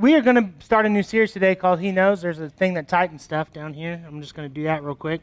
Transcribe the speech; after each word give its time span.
we 0.00 0.14
are 0.14 0.22
going 0.22 0.36
to 0.36 0.64
start 0.64 0.86
a 0.86 0.88
new 0.88 1.02
series 1.02 1.30
today 1.32 1.54
called 1.54 1.78
He 1.78 1.92
Knows. 1.92 2.22
There's 2.22 2.40
a 2.40 2.48
thing 2.48 2.72
that 2.74 2.88
tightens 2.88 3.22
stuff 3.22 3.52
down 3.52 3.74
here. 3.74 4.02
I'm 4.06 4.22
just 4.22 4.34
going 4.34 4.48
to 4.48 4.54
do 4.54 4.62
that 4.62 4.82
real 4.82 4.94
quick. 4.94 5.20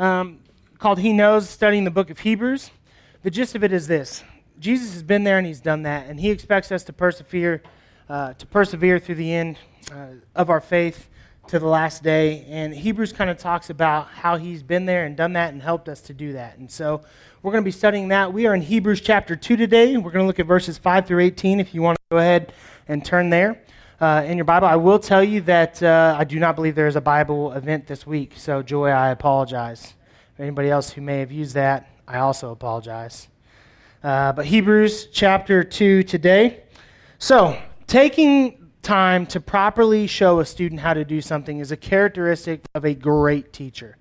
Um, 0.00 0.40
called 0.78 0.98
He 0.98 1.12
Knows, 1.12 1.48
studying 1.48 1.84
the 1.84 1.92
book 1.92 2.10
of 2.10 2.18
Hebrews. 2.18 2.72
The 3.22 3.30
gist 3.30 3.54
of 3.54 3.62
it 3.62 3.72
is 3.72 3.86
this 3.86 4.24
Jesus 4.58 4.94
has 4.94 5.04
been 5.04 5.22
there 5.22 5.38
and 5.38 5.46
he's 5.46 5.60
done 5.60 5.82
that, 5.82 6.08
and 6.08 6.18
he 6.18 6.30
expects 6.30 6.72
us 6.72 6.82
to 6.84 6.92
persevere, 6.92 7.62
uh, 8.08 8.32
to 8.32 8.46
persevere 8.46 8.98
through 8.98 9.14
the 9.14 9.32
end 9.32 9.58
uh, 9.92 10.06
of 10.34 10.50
our 10.50 10.60
faith 10.60 11.08
to 11.46 11.60
the 11.60 11.68
last 11.68 12.02
day. 12.02 12.44
And 12.48 12.74
Hebrews 12.74 13.12
kind 13.12 13.30
of 13.30 13.38
talks 13.38 13.70
about 13.70 14.08
how 14.08 14.36
he's 14.38 14.64
been 14.64 14.86
there 14.86 15.04
and 15.04 15.16
done 15.16 15.34
that 15.34 15.52
and 15.52 15.62
helped 15.62 15.88
us 15.88 16.00
to 16.02 16.12
do 16.12 16.32
that. 16.32 16.58
And 16.58 16.68
so 16.68 17.02
we're 17.42 17.52
going 17.52 17.62
to 17.62 17.68
be 17.68 17.70
studying 17.70 18.08
that. 18.08 18.32
We 18.32 18.46
are 18.46 18.56
in 18.56 18.62
Hebrews 18.62 19.02
chapter 19.02 19.36
2 19.36 19.56
today. 19.56 19.96
We're 19.96 20.10
going 20.10 20.24
to 20.24 20.26
look 20.26 20.40
at 20.40 20.46
verses 20.46 20.78
5 20.78 21.06
through 21.06 21.20
18 21.20 21.60
if 21.60 21.74
you 21.74 21.80
want 21.80 21.96
to 21.96 22.02
go 22.10 22.18
ahead 22.18 22.52
and 22.88 23.04
turn 23.04 23.30
there 23.30 23.62
uh, 24.00 24.24
in 24.26 24.38
your 24.38 24.44
Bible. 24.44 24.66
I 24.66 24.76
will 24.76 24.98
tell 24.98 25.22
you 25.22 25.40
that 25.42 25.82
uh, 25.82 26.16
I 26.18 26.24
do 26.24 26.38
not 26.38 26.56
believe 26.56 26.74
there 26.74 26.86
is 26.86 26.96
a 26.96 27.00
Bible 27.00 27.52
event 27.52 27.86
this 27.86 28.06
week. 28.06 28.32
So, 28.36 28.62
Joy, 28.62 28.88
I 28.88 29.10
apologize. 29.10 29.94
Anybody 30.38 30.70
else 30.70 30.90
who 30.90 31.02
may 31.02 31.18
have 31.18 31.30
used 31.30 31.54
that, 31.54 31.90
I 32.08 32.18
also 32.18 32.50
apologize. 32.50 33.28
Uh, 34.02 34.32
but 34.32 34.46
Hebrews 34.46 35.08
chapter 35.12 35.62
2 35.62 36.02
today. 36.04 36.62
So, 37.18 37.60
taking 37.86 38.70
time 38.80 39.26
to 39.26 39.40
properly 39.40 40.06
show 40.06 40.40
a 40.40 40.46
student 40.46 40.80
how 40.80 40.94
to 40.94 41.04
do 41.04 41.20
something 41.20 41.58
is 41.58 41.70
a 41.70 41.76
characteristic 41.76 42.62
of 42.74 42.86
a 42.86 42.94
great 42.94 43.52
teacher. 43.52 43.98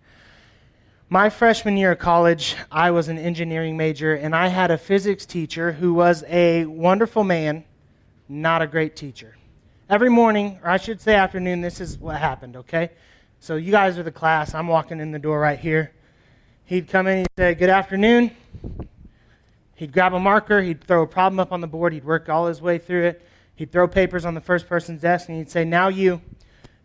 My 1.09 1.29
freshman 1.29 1.75
year 1.75 1.91
of 1.91 1.99
college, 1.99 2.55
I 2.71 2.91
was 2.91 3.09
an 3.09 3.17
engineering 3.17 3.75
major, 3.75 4.13
and 4.13 4.33
I 4.33 4.47
had 4.47 4.71
a 4.71 4.77
physics 4.77 5.25
teacher 5.25 5.73
who 5.73 5.93
was 5.93 6.23
a 6.29 6.65
wonderful 6.65 7.25
man, 7.25 7.65
not 8.29 8.61
a 8.61 8.67
great 8.67 8.95
teacher. 8.95 9.35
Every 9.89 10.09
morning, 10.09 10.59
or 10.63 10.69
I 10.69 10.77
should 10.77 11.01
say 11.01 11.15
afternoon, 11.15 11.61
this 11.61 11.81
is 11.81 11.97
what 11.97 12.17
happened, 12.17 12.55
okay? 12.57 12.91
So 13.39 13.55
you 13.55 13.71
guys 13.71 13.97
are 13.97 14.03
the 14.03 14.11
class. 14.11 14.53
I'm 14.53 14.67
walking 14.67 14.99
in 14.99 15.11
the 15.11 15.17
door 15.17 15.39
right 15.39 15.57
here. 15.57 15.93
He'd 16.63 16.87
come 16.87 17.07
in, 17.07 17.21
he'd 17.21 17.27
say, 17.35 17.55
Good 17.55 17.71
afternoon. 17.71 18.29
He'd 19.73 19.91
grab 19.91 20.13
a 20.13 20.19
marker, 20.19 20.61
he'd 20.61 20.83
throw 20.83 21.01
a 21.01 21.07
problem 21.07 21.39
up 21.39 21.51
on 21.51 21.59
the 21.59 21.67
board, 21.67 21.93
he'd 21.93 22.05
work 22.05 22.29
all 22.29 22.45
his 22.45 22.61
way 22.61 22.77
through 22.77 23.05
it. 23.05 23.25
He'd 23.55 23.71
throw 23.71 23.87
papers 23.87 24.25
on 24.25 24.35
the 24.35 24.41
first 24.41 24.69
person's 24.69 25.01
desk, 25.01 25.27
and 25.27 25.39
he'd 25.39 25.49
say, 25.49 25.65
Now 25.65 25.87
you. 25.87 26.21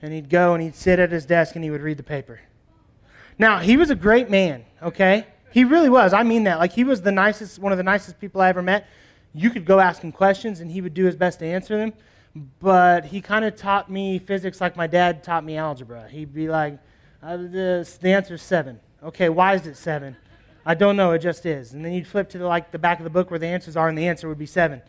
And 0.00 0.14
he'd 0.14 0.30
go 0.30 0.55
and 0.55 0.62
he'd 0.62 0.75
sit 0.75 0.98
at 0.98 1.12
his 1.12 1.27
desk 1.27 1.56
and 1.56 1.62
he 1.62 1.70
would 1.70 1.82
read 1.82 1.98
the 1.98 2.02
paper. 2.02 2.41
Now, 3.38 3.58
he 3.58 3.77
was 3.77 3.91
a 3.91 3.94
great 3.94 4.30
man, 4.30 4.64
okay? 4.82 5.27
He 5.52 5.64
really 5.64 5.91
was. 5.91 6.14
I 6.14 6.22
mean 6.22 6.44
that. 6.44 6.58
Like, 6.58 6.72
he 6.72 6.84
was 6.84 7.02
the 7.02 7.12
nicest, 7.12 7.58
one 7.58 7.72
of 7.72 7.77
the 7.77 7.84
nicest 7.84 8.19
people 8.19 8.41
I 8.41 8.48
ever 8.48 8.62
met. 8.62 8.88
You 9.34 9.50
could 9.50 9.66
go 9.66 9.78
ask 9.78 10.00
him 10.00 10.10
questions, 10.10 10.60
and 10.60 10.70
he 10.70 10.80
would 10.80 10.94
do 10.94 11.05
his 11.05 11.16
best 11.16 11.41
to 11.41 11.47
answer 11.47 11.77
them 11.77 11.92
but 12.60 13.06
he 13.06 13.20
kind 13.20 13.44
of 13.44 13.56
taught 13.56 13.90
me 13.90 14.18
physics 14.18 14.60
like 14.60 14.77
my 14.77 14.86
dad 14.86 15.22
taught 15.22 15.44
me 15.44 15.56
algebra. 15.56 16.08
He'd 16.08 16.34
be 16.34 16.48
like, 16.48 16.78
uh, 17.22 17.36
the, 17.36 17.96
the 18.00 18.08
answer's 18.10 18.42
seven. 18.42 18.80
Okay, 19.02 19.28
why 19.28 19.54
is 19.54 19.66
it 19.66 19.76
seven? 19.76 20.16
I 20.66 20.74
don't 20.74 20.96
know, 20.96 21.12
it 21.12 21.18
just 21.18 21.46
is. 21.46 21.74
And 21.74 21.84
then 21.84 21.92
you'd 21.92 22.06
flip 22.06 22.28
to 22.30 22.38
the, 22.38 22.46
like 22.46 22.70
the 22.70 22.78
back 22.78 22.98
of 22.98 23.04
the 23.04 23.10
book 23.10 23.30
where 23.30 23.38
the 23.38 23.46
answers 23.46 23.76
are, 23.76 23.88
and 23.88 23.96
the 23.96 24.08
answer 24.08 24.28
would 24.28 24.38
be 24.38 24.46
seven. 24.46 24.82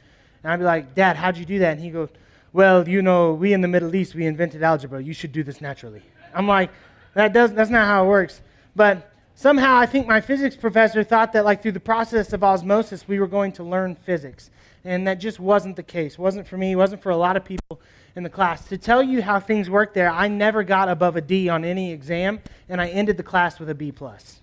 And 0.44 0.52
I'd 0.52 0.58
be 0.58 0.66
like, 0.66 0.96
Dad, 0.96 1.18
how'd 1.18 1.38
you 1.38 1.46
do 1.46 1.60
that? 1.60 1.74
And 1.74 1.82
he 1.82 1.90
goes, 1.90 2.10
Well, 2.54 2.88
you 2.88 3.02
know, 3.02 3.34
we 3.34 3.54
in 3.54 3.62
the 3.62 3.68
Middle 3.68 3.94
East, 3.96 4.16
we 4.16 4.26
invented 4.26 4.64
algebra. 4.64 5.04
You 5.04 5.14
should 5.14 5.32
do 5.32 5.44
this 5.44 5.62
naturally. 5.62 6.02
I'm 6.34 6.48
like, 6.48 6.72
that 7.14 7.34
does, 7.34 7.54
that's 7.54 7.70
not 7.70 7.88
how 7.88 8.06
it 8.06 8.08
works. 8.08 8.42
But 8.76 9.12
somehow 9.36 9.78
I 9.78 9.86
think 9.86 10.08
my 10.08 10.22
physics 10.22 10.56
professor 10.56 11.04
thought 11.04 11.34
that, 11.34 11.46
like, 11.46 11.62
through 11.62 11.74
the 11.74 11.80
process 11.80 12.34
of 12.34 12.44
osmosis, 12.44 13.08
we 13.08 13.20
were 13.20 13.28
going 13.28 13.52
to 13.54 13.64
learn 13.64 13.96
physics 13.96 14.50
and 14.86 15.08
that 15.08 15.16
just 15.16 15.40
wasn't 15.40 15.76
the 15.76 15.84
case. 15.84 16.18
wasn't 16.18 16.48
for 16.48 16.58
me, 16.58 16.76
wasn't 16.76 17.02
for 17.02 17.10
a 17.10 17.18
lot 17.18 17.36
of 17.36 17.44
people 17.44 17.82
in 18.16 18.24
the 18.24 18.30
class. 18.30 18.68
To 18.70 18.78
tell 18.78 19.02
you 19.02 19.22
how 19.22 19.40
things 19.40 19.70
worked 19.70 19.96
there, 19.96 20.10
I 20.10 20.28
never 20.28 20.64
got 20.64 20.88
above 20.88 21.16
a 21.16 21.22
D 21.22 21.50
on 21.50 21.66
any 21.66 21.92
exam, 21.92 22.40
and 22.70 22.80
I 22.80 22.88
ended 22.90 23.18
the 23.18 23.24
class 23.24 23.60
with 23.60 23.70
a 23.70 23.76
B 23.76 23.92
plus. 23.92 24.40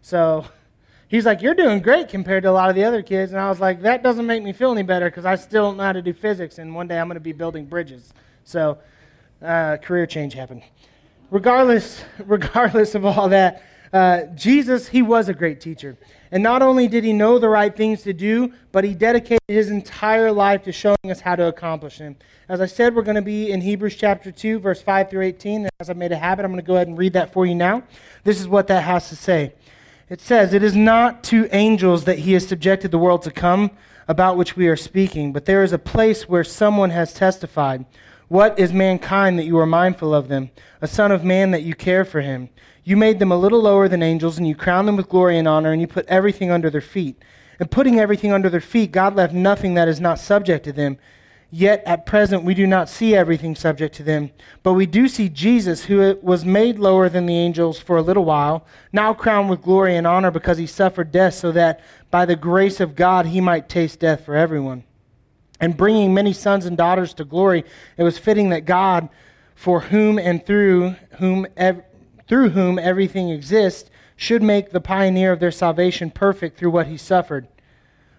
So 0.00 0.46
he's 1.06 1.26
like, 1.26 1.42
"You're 1.42 1.54
doing 1.54 1.80
great 1.80 2.08
compared 2.08 2.44
to 2.44 2.50
a 2.50 2.52
lot 2.52 2.70
of 2.70 2.74
the 2.74 2.84
other 2.84 3.02
kids," 3.02 3.32
and 3.32 3.40
I 3.40 3.48
was 3.50 3.60
like, 3.60 3.82
"That 3.82 4.02
doesn't 4.02 4.26
make 4.26 4.42
me 4.42 4.52
feel 4.52 4.72
any 4.72 4.82
better 4.82 5.10
because 5.10 5.26
I 5.26 5.34
still 5.34 5.64
don't 5.64 5.76
know 5.76 5.84
how 5.84 5.92
to 5.92 6.02
do 6.02 6.14
physics, 6.14 6.58
and 6.58 6.74
one 6.74 6.88
day 6.88 6.98
I'm 6.98 7.06
going 7.06 7.16
to 7.16 7.20
be 7.20 7.32
building 7.32 7.66
bridges." 7.66 8.14
So 8.44 8.78
uh, 9.42 9.76
career 9.76 10.06
change 10.06 10.32
happened. 10.32 10.62
Regardless, 11.30 12.02
regardless 12.24 12.94
of 12.94 13.04
all 13.04 13.28
that, 13.28 13.62
uh, 13.92 14.22
Jesus, 14.34 14.88
he 14.88 15.02
was 15.02 15.28
a 15.28 15.34
great 15.34 15.60
teacher. 15.60 15.96
And 16.30 16.42
not 16.42 16.60
only 16.60 16.88
did 16.88 17.04
he 17.04 17.12
know 17.12 17.38
the 17.38 17.48
right 17.48 17.74
things 17.74 18.02
to 18.02 18.12
do, 18.12 18.52
but 18.70 18.84
he 18.84 18.94
dedicated 18.94 19.40
his 19.48 19.70
entire 19.70 20.30
life 20.30 20.62
to 20.64 20.72
showing 20.72 20.96
us 21.04 21.20
how 21.20 21.36
to 21.36 21.46
accomplish 21.46 21.98
them. 21.98 22.16
As 22.48 22.60
I 22.60 22.66
said, 22.66 22.94
we're 22.94 23.02
going 23.02 23.14
to 23.14 23.22
be 23.22 23.50
in 23.50 23.60
Hebrews 23.60 23.96
chapter 23.96 24.30
2, 24.30 24.58
verse 24.58 24.82
5 24.82 25.10
through 25.10 25.22
18. 25.22 25.62
And 25.62 25.70
as 25.80 25.88
I 25.88 25.94
made 25.94 26.12
a 26.12 26.16
habit, 26.16 26.44
I'm 26.44 26.52
going 26.52 26.62
to 26.62 26.66
go 26.66 26.74
ahead 26.74 26.88
and 26.88 26.98
read 26.98 27.14
that 27.14 27.32
for 27.32 27.46
you 27.46 27.54
now. 27.54 27.82
This 28.24 28.40
is 28.40 28.48
what 28.48 28.66
that 28.66 28.84
has 28.84 29.08
to 29.08 29.16
say. 29.16 29.54
It 30.10 30.20
says, 30.20 30.52
It 30.52 30.62
is 30.62 30.76
not 30.76 31.24
to 31.24 31.48
angels 31.54 32.04
that 32.04 32.20
he 32.20 32.32
has 32.32 32.46
subjected 32.46 32.90
the 32.90 32.98
world 32.98 33.22
to 33.22 33.30
come, 33.30 33.70
about 34.08 34.38
which 34.38 34.56
we 34.56 34.66
are 34.66 34.76
speaking, 34.76 35.32
but 35.34 35.44
there 35.44 35.62
is 35.62 35.72
a 35.72 35.78
place 35.78 36.28
where 36.28 36.42
someone 36.42 36.90
has 36.90 37.12
testified. 37.12 37.84
What 38.28 38.58
is 38.58 38.72
mankind 38.72 39.38
that 39.38 39.44
you 39.44 39.58
are 39.58 39.66
mindful 39.66 40.14
of 40.14 40.28
them? 40.28 40.50
A 40.80 40.88
son 40.88 41.12
of 41.12 41.24
man 41.24 41.50
that 41.50 41.62
you 41.62 41.74
care 41.74 42.06
for 42.06 42.22
him? 42.22 42.48
You 42.88 42.96
made 42.96 43.18
them 43.18 43.30
a 43.30 43.36
little 43.36 43.60
lower 43.60 43.86
than 43.86 44.02
angels, 44.02 44.38
and 44.38 44.48
you 44.48 44.54
crowned 44.54 44.88
them 44.88 44.96
with 44.96 45.10
glory 45.10 45.36
and 45.36 45.46
honor, 45.46 45.72
and 45.72 45.80
you 45.82 45.86
put 45.86 46.06
everything 46.06 46.50
under 46.50 46.70
their 46.70 46.80
feet. 46.80 47.22
And 47.60 47.70
putting 47.70 48.00
everything 48.00 48.32
under 48.32 48.48
their 48.48 48.62
feet, 48.62 48.92
God 48.92 49.14
left 49.14 49.34
nothing 49.34 49.74
that 49.74 49.88
is 49.88 50.00
not 50.00 50.18
subject 50.18 50.64
to 50.64 50.72
them. 50.72 50.96
Yet 51.50 51.82
at 51.84 52.06
present 52.06 52.44
we 52.44 52.54
do 52.54 52.66
not 52.66 52.88
see 52.88 53.14
everything 53.14 53.54
subject 53.54 53.94
to 53.96 54.02
them. 54.02 54.30
But 54.62 54.72
we 54.72 54.86
do 54.86 55.06
see 55.06 55.28
Jesus, 55.28 55.84
who 55.84 56.18
was 56.22 56.46
made 56.46 56.78
lower 56.78 57.10
than 57.10 57.26
the 57.26 57.36
angels 57.36 57.78
for 57.78 57.98
a 57.98 58.02
little 58.02 58.24
while, 58.24 58.64
now 58.90 59.12
crowned 59.12 59.50
with 59.50 59.60
glory 59.60 59.94
and 59.94 60.06
honor 60.06 60.30
because 60.30 60.56
he 60.56 60.66
suffered 60.66 61.12
death, 61.12 61.34
so 61.34 61.52
that 61.52 61.82
by 62.10 62.24
the 62.24 62.36
grace 62.36 62.80
of 62.80 62.96
God 62.96 63.26
he 63.26 63.42
might 63.42 63.68
taste 63.68 64.00
death 64.00 64.24
for 64.24 64.34
everyone. 64.34 64.82
And 65.60 65.76
bringing 65.76 66.14
many 66.14 66.32
sons 66.32 66.64
and 66.64 66.74
daughters 66.74 67.12
to 67.14 67.26
glory, 67.26 67.66
it 67.98 68.02
was 68.02 68.16
fitting 68.16 68.48
that 68.48 68.64
God, 68.64 69.10
for 69.54 69.80
whom 69.80 70.18
and 70.18 70.46
through 70.46 70.96
whom 71.18 71.46
ev- 71.54 71.82
through 72.28 72.50
whom 72.50 72.78
everything 72.78 73.30
exists, 73.30 73.90
should 74.16 74.42
make 74.42 74.70
the 74.70 74.80
pioneer 74.80 75.32
of 75.32 75.40
their 75.40 75.50
salvation 75.50 76.10
perfect 76.10 76.58
through 76.58 76.70
what 76.70 76.88
he 76.88 76.96
suffered. 76.96 77.48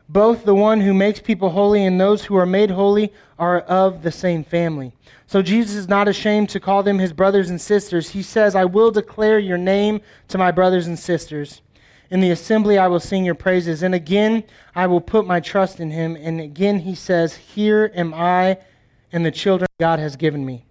Both 0.07 0.43
the 0.43 0.55
one 0.55 0.81
who 0.81 0.93
makes 0.93 1.19
people 1.19 1.51
holy 1.51 1.85
and 1.85 2.01
those 2.01 2.25
who 2.25 2.35
are 2.35 2.45
made 2.45 2.71
holy 2.71 3.13
are 3.37 3.59
of 3.59 4.01
the 4.01 4.11
same 4.11 4.43
family. 4.43 4.91
So 5.27 5.43
Jesus 5.43 5.75
is 5.75 5.87
not 5.87 6.07
ashamed 6.07 6.49
to 6.49 6.59
call 6.59 6.81
them 6.81 6.97
his 6.97 7.13
brothers 7.13 7.51
and 7.51 7.61
sisters. 7.61 8.09
He 8.09 8.23
says, 8.23 8.55
I 8.55 8.65
will 8.65 8.89
declare 8.89 9.37
your 9.37 9.59
name 9.59 10.01
to 10.29 10.39
my 10.39 10.49
brothers 10.49 10.87
and 10.87 10.97
sisters. 10.97 11.61
In 12.09 12.21
the 12.21 12.31
assembly 12.31 12.79
I 12.79 12.87
will 12.87 12.99
sing 12.99 13.23
your 13.23 13.35
praises. 13.35 13.83
And 13.83 13.93
again 13.93 14.43
I 14.73 14.87
will 14.87 15.01
put 15.01 15.27
my 15.27 15.39
trust 15.39 15.79
in 15.79 15.91
him. 15.91 16.15
And 16.15 16.41
again 16.41 16.79
he 16.79 16.95
says, 16.95 17.35
Here 17.35 17.91
am 17.93 18.13
I 18.15 18.57
and 19.11 19.23
the 19.23 19.31
children 19.31 19.67
God 19.79 19.99
has 19.99 20.15
given 20.15 20.43
me. 20.43 20.65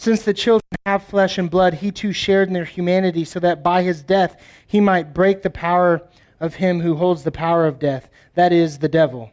Since 0.00 0.22
the 0.22 0.32
children 0.32 0.62
have 0.86 1.02
flesh 1.02 1.38
and 1.38 1.50
blood, 1.50 1.74
he 1.74 1.90
too 1.90 2.12
shared 2.12 2.46
in 2.46 2.54
their 2.54 2.64
humanity, 2.64 3.24
so 3.24 3.40
that 3.40 3.64
by 3.64 3.82
his 3.82 4.00
death 4.00 4.40
he 4.64 4.80
might 4.80 5.12
break 5.12 5.42
the 5.42 5.50
power 5.50 6.02
of 6.38 6.54
him 6.54 6.80
who 6.80 6.94
holds 6.94 7.24
the 7.24 7.32
power 7.32 7.66
of 7.66 7.80
death, 7.80 8.08
that 8.34 8.52
is, 8.52 8.78
the 8.78 8.88
devil, 8.88 9.32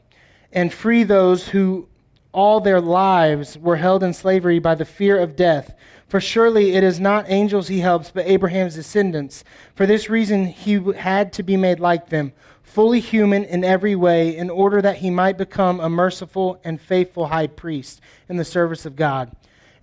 and 0.51 0.73
free 0.73 1.03
those 1.03 1.49
who 1.49 1.87
all 2.31 2.59
their 2.59 2.81
lives 2.81 3.59
were 3.59 3.75
held 3.75 4.01
in 4.01 4.11
slavery 4.11 4.57
by 4.57 4.73
the 4.73 4.85
fear 4.85 5.19
of 5.19 5.35
death. 5.35 5.75
For 6.07 6.19
surely 6.19 6.71
it 6.71 6.83
is 6.83 6.99
not 6.99 7.29
angels 7.29 7.67
he 7.67 7.79
helps, 7.79 8.09
but 8.09 8.25
Abraham's 8.25 8.73
descendants. 8.73 9.43
For 9.75 9.85
this 9.85 10.09
reason 10.09 10.47
he 10.47 10.81
had 10.97 11.31
to 11.33 11.43
be 11.43 11.57
made 11.57 11.79
like 11.79 12.09
them, 12.09 12.33
fully 12.63 12.99
human 12.99 13.43
in 13.43 13.63
every 13.63 13.95
way, 13.95 14.35
in 14.35 14.49
order 14.49 14.81
that 14.81 14.97
he 14.97 15.11
might 15.11 15.37
become 15.37 15.79
a 15.79 15.89
merciful 15.89 16.59
and 16.63 16.81
faithful 16.81 17.27
high 17.27 17.47
priest 17.47 18.01
in 18.27 18.37
the 18.37 18.43
service 18.43 18.87
of 18.87 18.95
God 18.95 19.31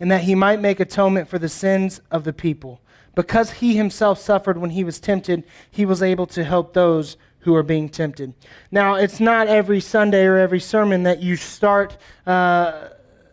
and 0.02 0.10
that 0.10 0.22
he 0.22 0.34
might 0.34 0.60
make 0.60 0.80
atonement 0.80 1.28
for 1.28 1.38
the 1.38 1.48
sins 1.48 2.00
of 2.10 2.24
the 2.24 2.32
people. 2.32 2.80
Because 3.14 3.52
he 3.52 3.76
himself 3.76 4.18
suffered 4.18 4.58
when 4.58 4.70
he 4.70 4.82
was 4.82 4.98
tempted, 4.98 5.44
he 5.70 5.86
was 5.86 6.02
able 6.02 6.26
to 6.26 6.42
help 6.42 6.72
those 6.72 7.16
who 7.38 7.54
are 7.54 7.62
being 7.62 7.88
tempted. 7.88 8.34
Now, 8.72 8.96
it's 8.96 9.20
not 9.20 9.46
every 9.46 9.78
Sunday 9.78 10.24
or 10.24 10.38
every 10.38 10.58
sermon 10.58 11.04
that 11.04 11.22
you 11.22 11.36
start 11.36 11.98
uh, 12.26 12.88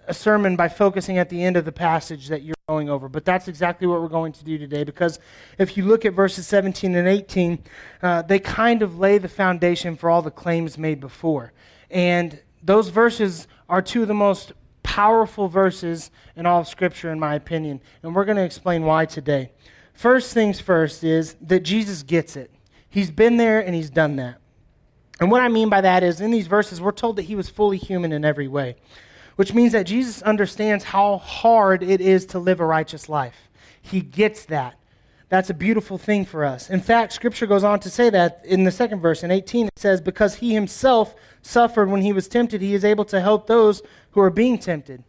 a 0.05 0.13
sermon 0.13 0.55
by 0.55 0.69
focusing 0.69 1.17
at 1.17 1.29
the 1.29 1.43
end 1.43 1.57
of 1.57 1.65
the 1.65 1.71
passage 1.71 2.27
that 2.27 2.43
you're 2.43 2.53
going 2.67 2.87
over, 2.87 3.09
but 3.09 3.25
that's 3.25 3.47
exactly 3.47 3.87
what 3.87 3.99
we're 3.99 4.07
going 4.07 4.33
to 4.33 4.43
do 4.43 4.59
today 4.59 4.83
because 4.83 5.17
if 5.57 5.75
you 5.75 5.85
look 5.85 6.05
at 6.05 6.13
verses 6.13 6.45
17 6.45 6.93
and 6.93 7.07
18, 7.07 7.63
uh, 8.03 8.21
they 8.21 8.37
kind 8.37 8.83
of 8.83 8.99
lay 8.99 9.17
the 9.17 9.27
foundation 9.27 9.95
for 9.95 10.11
all 10.11 10.21
the 10.21 10.29
claims 10.29 10.77
made 10.77 10.99
before. 10.99 11.51
And 11.89 12.39
those 12.61 12.89
verses 12.89 13.47
are 13.67 13.81
two 13.81 14.03
of 14.03 14.07
the 14.07 14.13
most 14.13 14.53
powerful 14.83 15.47
verses 15.47 16.11
in 16.35 16.45
all 16.45 16.61
of 16.61 16.67
Scripture, 16.67 17.11
in 17.11 17.19
my 17.19 17.35
opinion. 17.35 17.81
And 18.03 18.15
we're 18.15 18.25
going 18.25 18.37
to 18.37 18.43
explain 18.43 18.83
why 18.83 19.05
today. 19.05 19.51
First 19.93 20.33
things 20.33 20.59
first 20.59 21.03
is 21.03 21.35
that 21.41 21.61
Jesus 21.61 22.03
gets 22.03 22.35
it. 22.35 22.51
He's 22.89 23.11
been 23.11 23.37
there 23.37 23.59
and 23.59 23.75
he's 23.75 23.89
done 23.89 24.15
that. 24.15 24.39
And 25.19 25.29
what 25.29 25.41
I 25.41 25.49
mean 25.49 25.69
by 25.69 25.81
that 25.81 26.01
is 26.03 26.21
in 26.21 26.31
these 26.31 26.47
verses, 26.47 26.79
we're 26.79 26.91
told 26.91 27.17
that 27.17 27.23
he 27.23 27.35
was 27.35 27.49
fully 27.49 27.77
human 27.77 28.11
in 28.11 28.23
every 28.23 28.47
way. 28.47 28.77
which 29.39 29.53
means 29.53 29.71
that 29.71 29.85
Jesus 29.85 30.21
understands 30.23 30.83
how 30.83 31.15
hard 31.19 31.81
it 31.81 32.01
is 32.01 32.25
to 32.25 32.39
live 32.39 32.59
a 32.59 32.65
righteous 32.65 33.07
life. 33.07 33.49
He 33.81 34.01
gets 34.01 34.43
that. 34.47 34.75
That's 35.29 35.49
a 35.49 35.53
beautiful 35.53 35.97
thing 35.97 36.25
for 36.25 36.43
us. 36.43 36.69
In 36.69 36.81
fact, 36.81 37.13
Scripture 37.13 37.47
goes 37.47 37.63
on 37.63 37.79
to 37.79 37.89
say 37.89 38.09
that 38.09 38.41
in 38.43 38.65
the 38.65 38.71
second 38.71 38.99
verse, 38.99 39.23
in 39.23 39.31
18, 39.31 39.67
it 39.67 39.79
says, 39.79 40.01
Because 40.01 40.35
he 40.35 40.53
himself 40.53 41.15
suffered 41.41 41.89
when 41.89 42.01
he 42.01 42.13
was 42.13 42.27
tempted, 42.27 42.61
he 42.61 42.73
is 42.73 42.85
able 42.85 43.05
to 43.05 43.21
help 43.21 43.47
those 43.47 43.81
who 44.11 44.21
are 44.21 44.29
being 44.29 44.57
tempted. 44.57 45.03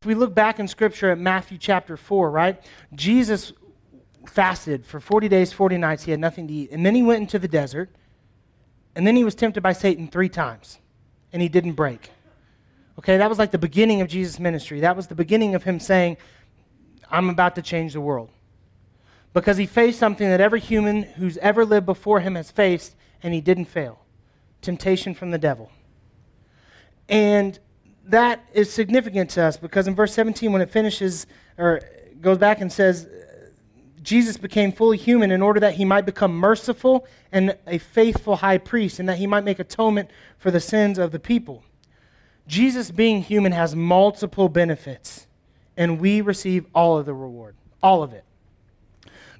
If 0.00 0.06
we 0.06 0.14
look 0.14 0.34
back 0.34 0.58
in 0.58 0.68
Scripture 0.68 1.10
at 1.10 1.18
Matthew 1.18 1.58
chapter 1.58 1.96
4, 1.96 2.30
right? 2.30 2.62
Jesus 2.94 3.52
fasted 4.26 4.84
for 4.84 5.00
40 5.00 5.28
days, 5.28 5.52
40 5.52 5.78
nights. 5.78 6.04
He 6.04 6.10
had 6.10 6.20
nothing 6.20 6.48
to 6.48 6.54
eat. 6.54 6.70
And 6.70 6.84
then 6.84 6.94
he 6.94 7.02
went 7.02 7.20
into 7.20 7.38
the 7.38 7.48
desert. 7.48 7.90
And 8.94 9.06
then 9.06 9.16
he 9.16 9.24
was 9.24 9.34
tempted 9.34 9.62
by 9.62 9.72
Satan 9.72 10.08
three 10.08 10.28
times. 10.28 10.78
And 11.32 11.42
he 11.42 11.48
didn't 11.48 11.72
break. 11.72 12.10
Okay, 12.98 13.18
that 13.18 13.28
was 13.28 13.38
like 13.38 13.50
the 13.50 13.58
beginning 13.58 14.00
of 14.00 14.08
Jesus' 14.08 14.40
ministry. 14.40 14.80
That 14.80 14.96
was 14.96 15.06
the 15.06 15.14
beginning 15.14 15.54
of 15.54 15.62
him 15.62 15.78
saying, 15.78 16.16
I'm 17.10 17.28
about 17.28 17.54
to 17.56 17.62
change 17.62 17.92
the 17.92 18.00
world. 18.00 18.30
Because 19.34 19.58
he 19.58 19.66
faced 19.66 19.98
something 19.98 20.26
that 20.26 20.40
every 20.40 20.60
human 20.60 21.02
who's 21.02 21.36
ever 21.38 21.64
lived 21.64 21.84
before 21.84 22.20
him 22.20 22.36
has 22.36 22.50
faced, 22.50 22.96
and 23.22 23.34
he 23.34 23.40
didn't 23.42 23.66
fail 23.66 24.05
temptation 24.62 25.14
from 25.14 25.30
the 25.30 25.38
devil. 25.38 25.70
And 27.08 27.58
that 28.06 28.44
is 28.52 28.72
significant 28.72 29.30
to 29.30 29.42
us 29.42 29.56
because 29.56 29.86
in 29.86 29.94
verse 29.94 30.12
17, 30.12 30.52
when 30.52 30.62
it 30.62 30.70
finishes, 30.70 31.26
or 31.58 31.80
goes 32.20 32.38
back 32.38 32.60
and 32.60 32.72
says, 32.72 33.08
Jesus 34.02 34.36
became 34.36 34.70
fully 34.70 34.96
human 34.96 35.32
in 35.32 35.42
order 35.42 35.58
that 35.58 35.74
he 35.74 35.84
might 35.84 36.06
become 36.06 36.32
merciful 36.32 37.06
and 37.32 37.56
a 37.66 37.78
faithful 37.78 38.36
high 38.36 38.58
priest, 38.58 39.00
and 39.00 39.08
that 39.08 39.18
he 39.18 39.26
might 39.26 39.42
make 39.42 39.58
atonement 39.58 40.10
for 40.38 40.52
the 40.52 40.60
sins 40.60 40.96
of 40.96 41.10
the 41.10 41.18
people. 41.18 41.64
Jesus 42.46 42.92
being 42.92 43.22
human 43.22 43.50
has 43.50 43.74
multiple 43.74 44.48
benefits, 44.48 45.26
and 45.76 46.00
we 46.00 46.20
receive 46.20 46.66
all 46.72 46.96
of 46.96 47.04
the 47.04 47.14
reward, 47.14 47.56
all 47.82 48.04
of 48.04 48.12
it. 48.12 48.24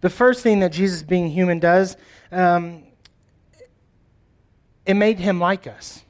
The 0.00 0.10
first 0.10 0.42
thing 0.42 0.58
that 0.60 0.72
Jesus 0.72 1.04
being 1.04 1.30
human 1.30 1.60
does, 1.60 1.96
um, 2.32 2.82
it 4.86 4.94
made 4.94 5.18
him 5.18 5.40
like 5.40 5.66
us. 5.66 6.02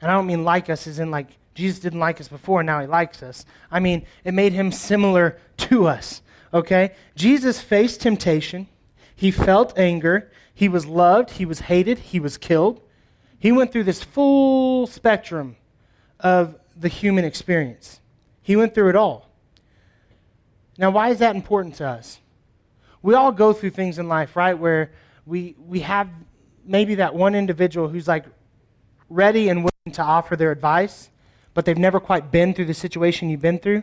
And 0.00 0.10
I 0.10 0.14
don't 0.14 0.26
mean 0.26 0.44
like 0.44 0.68
us 0.68 0.86
as 0.86 0.98
in 0.98 1.10
like 1.10 1.28
Jesus 1.54 1.80
didn't 1.80 2.00
like 2.00 2.20
us 2.20 2.28
before, 2.28 2.62
now 2.62 2.80
he 2.80 2.86
likes 2.86 3.22
us. 3.22 3.44
I 3.70 3.78
mean, 3.78 4.04
it 4.24 4.32
made 4.34 4.52
him 4.52 4.72
similar 4.72 5.38
to 5.58 5.86
us, 5.86 6.22
okay? 6.52 6.94
Jesus 7.14 7.60
faced 7.60 8.00
temptation, 8.00 8.68
he 9.14 9.30
felt 9.30 9.78
anger, 9.78 10.30
he 10.54 10.68
was 10.68 10.86
loved, 10.86 11.32
he 11.32 11.44
was 11.44 11.60
hated, 11.60 11.98
he 11.98 12.20
was 12.20 12.36
killed. 12.36 12.80
He 13.38 13.52
went 13.52 13.72
through 13.72 13.84
this 13.84 14.02
full 14.02 14.86
spectrum 14.86 15.56
of 16.20 16.56
the 16.76 16.88
human 16.88 17.24
experience. 17.24 18.00
He 18.42 18.56
went 18.56 18.74
through 18.74 18.90
it 18.90 18.96
all. 18.96 19.28
Now, 20.78 20.90
why 20.90 21.10
is 21.10 21.18
that 21.18 21.36
important 21.36 21.74
to 21.76 21.86
us? 21.86 22.20
We 23.02 23.14
all 23.14 23.32
go 23.32 23.52
through 23.52 23.70
things 23.70 23.98
in 23.98 24.08
life, 24.08 24.36
right, 24.36 24.54
where 24.54 24.92
we, 25.26 25.56
we 25.66 25.80
have 25.80 26.08
maybe 26.64 26.96
that 26.96 27.14
one 27.14 27.34
individual 27.34 27.88
who's 27.88 28.08
like 28.08 28.24
ready 29.08 29.48
and 29.48 29.60
willing 29.60 29.92
to 29.92 30.02
offer 30.02 30.36
their 30.36 30.50
advice, 30.50 31.10
but 31.54 31.64
they've 31.64 31.78
never 31.78 32.00
quite 32.00 32.30
been 32.30 32.54
through 32.54 32.66
the 32.66 32.74
situation 32.74 33.28
you've 33.28 33.42
been 33.42 33.58
through. 33.58 33.82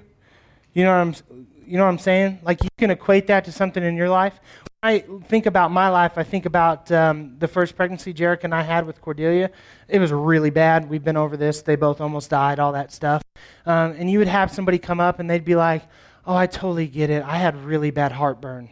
You 0.74 0.84
know 0.84 0.92
what 0.92 1.20
I'm, 1.30 1.46
you 1.66 1.78
know 1.78 1.84
what 1.84 1.92
I'm 1.92 2.00
saying? 2.00 2.40
Like 2.44 2.64
you 2.64 2.70
can 2.78 2.92
equate 2.92 3.28
that 3.28 3.46
to 3.46 3.52
something 3.52 3.84
in 3.84 3.96
your 3.96 4.10
life. 4.10 4.40
When 4.82 4.94
I 4.94 5.00
think 5.28 5.46
about 5.46 5.72
my 5.72 5.90
life, 5.90 6.18
I 6.18 6.24
think 6.24 6.46
about 6.46 6.92
um, 6.92 7.36
the 7.38 7.48
first 7.48 7.76
pregnancy 7.76 8.14
Jarek 8.14 8.44
and 8.44 8.56
I 8.56 8.62
had 8.62 8.86
with 8.86 9.02
Cordelia. 9.02 9.52
It 9.88 10.00
was 10.00 10.12
really 10.12 10.50
bad. 10.50 10.90
We've 10.90 11.04
been 11.04 11.18
over 11.18 11.38
this. 11.38 11.62
They 11.62 11.76
both 11.76 12.02
almost 12.02 12.30
died, 12.30 12.60
all 12.60 12.72
that 12.74 12.92
stuff. 12.92 13.22
Um, 13.66 13.92
and 13.98 14.10
you 14.10 14.20
would 14.20 14.28
have 14.28 14.52
somebody 14.52 14.80
come 14.80 15.00
up 15.00 15.20
and 15.20 15.30
they'd 15.30 15.46
be 15.46 15.56
like, 15.56 15.84
"Oh, 16.26 16.36
I 16.36 16.48
totally 16.48 16.88
get 16.88 17.10
it. 17.10 17.24
I 17.24 17.38
had 17.38 17.56
really 17.64 17.92
bad 17.92 18.12
heartburn," 18.14 18.70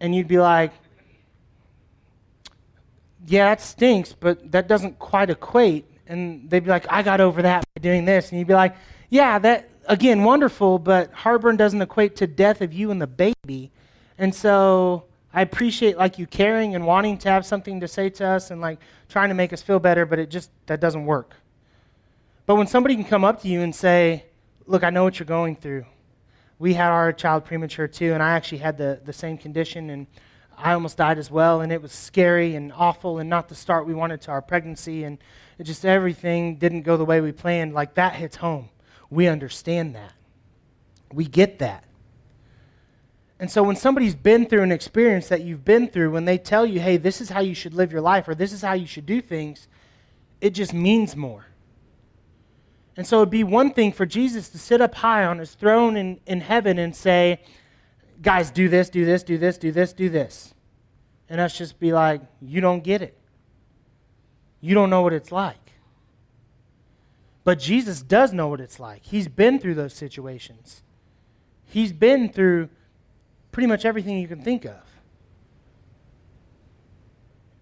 and 0.00 0.14
you'd 0.14 0.28
be 0.28 0.38
like, 0.38 0.72
yeah, 3.26 3.52
it 3.52 3.60
stinks, 3.60 4.12
but 4.12 4.52
that 4.52 4.68
doesn't 4.68 4.98
quite 4.98 5.30
equate. 5.30 5.84
And 6.06 6.48
they'd 6.48 6.60
be 6.60 6.70
like, 6.70 6.86
I 6.90 7.02
got 7.02 7.20
over 7.20 7.42
that 7.42 7.64
by 7.74 7.80
doing 7.80 8.04
this. 8.04 8.30
And 8.30 8.38
you'd 8.38 8.48
be 8.48 8.54
like, 8.54 8.76
yeah, 9.10 9.38
that, 9.40 9.68
again, 9.86 10.22
wonderful, 10.24 10.78
but 10.78 11.12
heartburn 11.12 11.56
doesn't 11.56 11.80
equate 11.82 12.16
to 12.16 12.26
death 12.26 12.60
of 12.60 12.72
you 12.72 12.90
and 12.90 13.02
the 13.02 13.06
baby. 13.06 13.72
And 14.18 14.34
so 14.34 15.04
I 15.34 15.42
appreciate 15.42 15.98
like 15.98 16.18
you 16.18 16.26
caring 16.26 16.74
and 16.74 16.86
wanting 16.86 17.18
to 17.18 17.28
have 17.28 17.44
something 17.44 17.80
to 17.80 17.88
say 17.88 18.08
to 18.10 18.26
us 18.26 18.50
and 18.50 18.60
like 18.60 18.78
trying 19.08 19.28
to 19.28 19.34
make 19.34 19.52
us 19.52 19.60
feel 19.60 19.78
better, 19.78 20.06
but 20.06 20.18
it 20.18 20.30
just, 20.30 20.50
that 20.66 20.80
doesn't 20.80 21.04
work. 21.04 21.34
But 22.46 22.54
when 22.54 22.68
somebody 22.68 22.94
can 22.94 23.04
come 23.04 23.24
up 23.24 23.42
to 23.42 23.48
you 23.48 23.62
and 23.62 23.74
say, 23.74 24.24
look, 24.66 24.84
I 24.84 24.90
know 24.90 25.02
what 25.02 25.18
you're 25.18 25.26
going 25.26 25.56
through. 25.56 25.84
We 26.58 26.74
had 26.74 26.90
our 26.90 27.12
child 27.12 27.44
premature 27.44 27.88
too, 27.88 28.14
and 28.14 28.22
I 28.22 28.30
actually 28.30 28.58
had 28.58 28.78
the, 28.78 29.00
the 29.04 29.12
same 29.12 29.36
condition, 29.36 29.90
and 29.90 30.06
I 30.56 30.72
almost 30.72 30.96
died 30.96 31.18
as 31.18 31.30
well, 31.30 31.60
and 31.60 31.70
it 31.70 31.82
was 31.82 31.92
scary 31.92 32.54
and 32.54 32.72
awful, 32.72 33.18
and 33.18 33.28
not 33.28 33.48
the 33.48 33.54
start 33.54 33.86
we 33.86 33.94
wanted 33.94 34.20
to 34.22 34.30
our 34.30 34.42
pregnancy, 34.42 35.04
and 35.04 35.18
just 35.62 35.84
everything 35.84 36.56
didn't 36.56 36.82
go 36.82 36.96
the 36.96 37.04
way 37.04 37.20
we 37.20 37.32
planned. 37.32 37.74
Like 37.74 37.94
that 37.94 38.14
hits 38.14 38.36
home. 38.36 38.70
We 39.10 39.26
understand 39.26 39.94
that. 39.94 40.12
We 41.12 41.26
get 41.26 41.58
that. 41.58 41.84
And 43.38 43.50
so 43.50 43.62
when 43.62 43.76
somebody's 43.76 44.14
been 44.14 44.46
through 44.46 44.62
an 44.62 44.72
experience 44.72 45.28
that 45.28 45.42
you've 45.42 45.64
been 45.64 45.88
through, 45.88 46.10
when 46.10 46.24
they 46.24 46.38
tell 46.38 46.64
you, 46.64 46.80
hey, 46.80 46.96
this 46.96 47.20
is 47.20 47.28
how 47.28 47.40
you 47.40 47.54
should 47.54 47.74
live 47.74 47.92
your 47.92 48.00
life, 48.00 48.26
or 48.26 48.34
this 48.34 48.52
is 48.52 48.62
how 48.62 48.72
you 48.72 48.86
should 48.86 49.04
do 49.04 49.20
things, 49.20 49.68
it 50.40 50.50
just 50.50 50.72
means 50.72 51.14
more. 51.14 51.46
And 52.96 53.06
so 53.06 53.18
it'd 53.18 53.30
be 53.30 53.44
one 53.44 53.72
thing 53.72 53.92
for 53.92 54.06
Jesus 54.06 54.48
to 54.48 54.58
sit 54.58 54.80
up 54.80 54.94
high 54.94 55.26
on 55.26 55.38
his 55.38 55.52
throne 55.52 55.98
in, 55.98 56.18
in 56.26 56.40
heaven 56.40 56.78
and 56.78 56.96
say, 56.96 57.40
guys, 58.22 58.50
do 58.50 58.68
this, 58.68 58.88
do 58.88 59.04
this, 59.04 59.22
do 59.22 59.38
this, 59.38 59.58
do 59.58 59.72
this, 59.72 59.92
do 59.92 60.08
this. 60.08 60.54
And 61.28 61.40
us 61.40 61.56
just 61.56 61.78
be 61.78 61.92
like, 61.92 62.20
you 62.40 62.60
don't 62.60 62.82
get 62.84 63.02
it. 63.02 63.16
You 64.60 64.74
don't 64.74 64.90
know 64.90 65.02
what 65.02 65.12
it's 65.12 65.32
like. 65.32 65.72
But 67.44 67.58
Jesus 67.58 68.02
does 68.02 68.32
know 68.32 68.48
what 68.48 68.60
it's 68.60 68.80
like. 68.80 69.02
He's 69.04 69.28
been 69.28 69.58
through 69.58 69.74
those 69.74 69.94
situations. 69.94 70.82
He's 71.64 71.92
been 71.92 72.28
through 72.28 72.68
pretty 73.52 73.66
much 73.66 73.84
everything 73.84 74.18
you 74.18 74.28
can 74.28 74.42
think 74.42 74.64
of. 74.64 74.82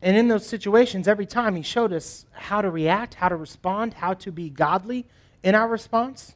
And 0.01 0.17
in 0.17 0.29
those 0.29 0.47
situations, 0.47 1.09
every 1.09 1.25
time 1.25 1.57
he 1.57 1.63
showed 1.63 1.93
us 1.93 2.27
how 2.33 2.61
to 2.61 2.71
react, 2.71 3.15
how 3.15 3.29
to 3.29 3.37
respond, 3.37 3.95
how 3.95 4.13
to 4.15 4.31
be 4.31 4.51
godly 4.51 5.07
in 5.43 5.55
our 5.55 5.69
response. 5.69 6.35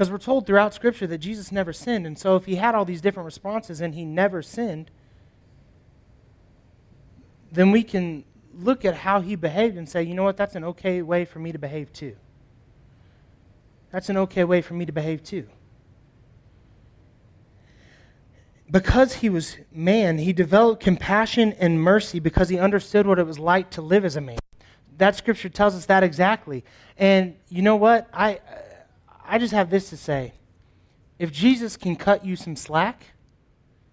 Because 0.00 0.10
we're 0.10 0.16
told 0.16 0.46
throughout 0.46 0.72
Scripture 0.72 1.06
that 1.08 1.18
Jesus 1.18 1.52
never 1.52 1.74
sinned. 1.74 2.06
And 2.06 2.18
so 2.18 2.34
if 2.34 2.46
he 2.46 2.54
had 2.54 2.74
all 2.74 2.86
these 2.86 3.02
different 3.02 3.26
responses 3.26 3.82
and 3.82 3.94
he 3.94 4.06
never 4.06 4.40
sinned, 4.40 4.90
then 7.52 7.70
we 7.70 7.82
can 7.82 8.24
look 8.54 8.86
at 8.86 8.94
how 8.94 9.20
he 9.20 9.36
behaved 9.36 9.76
and 9.76 9.86
say, 9.86 10.02
you 10.02 10.14
know 10.14 10.22
what, 10.22 10.38
that's 10.38 10.54
an 10.54 10.64
okay 10.64 11.02
way 11.02 11.26
for 11.26 11.38
me 11.38 11.52
to 11.52 11.58
behave 11.58 11.92
too. 11.92 12.16
That's 13.92 14.08
an 14.08 14.16
okay 14.16 14.42
way 14.42 14.62
for 14.62 14.72
me 14.72 14.86
to 14.86 14.92
behave 14.92 15.22
too. 15.22 15.46
Because 18.70 19.16
he 19.16 19.28
was 19.28 19.58
man, 19.70 20.16
he 20.16 20.32
developed 20.32 20.82
compassion 20.82 21.52
and 21.58 21.78
mercy 21.78 22.20
because 22.20 22.48
he 22.48 22.58
understood 22.58 23.06
what 23.06 23.18
it 23.18 23.26
was 23.26 23.38
like 23.38 23.68
to 23.72 23.82
live 23.82 24.06
as 24.06 24.16
a 24.16 24.22
man. 24.22 24.38
That 24.96 25.14
scripture 25.16 25.50
tells 25.50 25.74
us 25.74 25.84
that 25.86 26.02
exactly. 26.02 26.64
And 26.96 27.36
you 27.50 27.60
know 27.60 27.76
what? 27.76 28.08
I 28.14 28.40
I 29.30 29.38
just 29.38 29.52
have 29.52 29.70
this 29.70 29.90
to 29.90 29.96
say. 29.96 30.32
If 31.16 31.30
Jesus 31.30 31.76
can 31.76 31.94
cut 31.94 32.24
you 32.24 32.34
some 32.34 32.56
slack, 32.56 33.04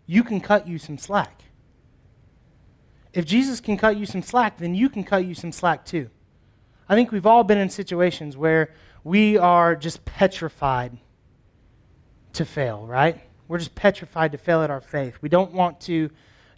you 0.08 0.24
can 0.24 0.42
cut 0.42 0.68
you 0.68 0.80
some 0.80 0.98
slack. 0.98 1.44
If 3.14 3.24
Jesus 3.24 3.60
can 3.60 3.78
cut 3.78 3.98
you 3.98 4.08
some 4.08 4.24
slack, 4.24 4.58
then 4.58 4.74
you 4.74 4.90
can 4.90 5.04
cut 5.04 5.26
you 5.26 5.36
some 5.36 5.52
slack 5.52 5.86
too. 5.86 6.10
I 6.90 6.96
think 6.96 7.12
we've 7.12 7.28
all 7.28 7.44
been 7.44 7.60
in 7.60 7.70
situations 7.70 8.36
where 8.36 8.74
we 9.04 9.38
are 9.38 9.76
just 9.76 10.06
petrified 10.06 10.98
to 12.34 12.44
fail, 12.44 12.88
right? 12.88 13.22
We're 13.48 13.60
just 13.60 13.76
petrified 13.76 14.32
to 14.32 14.40
fail 14.40 14.64
at 14.64 14.72
our 14.72 14.82
faith. 14.82 15.20
We 15.22 15.30
don't 15.30 15.54
want 15.54 15.80
to 15.82 16.10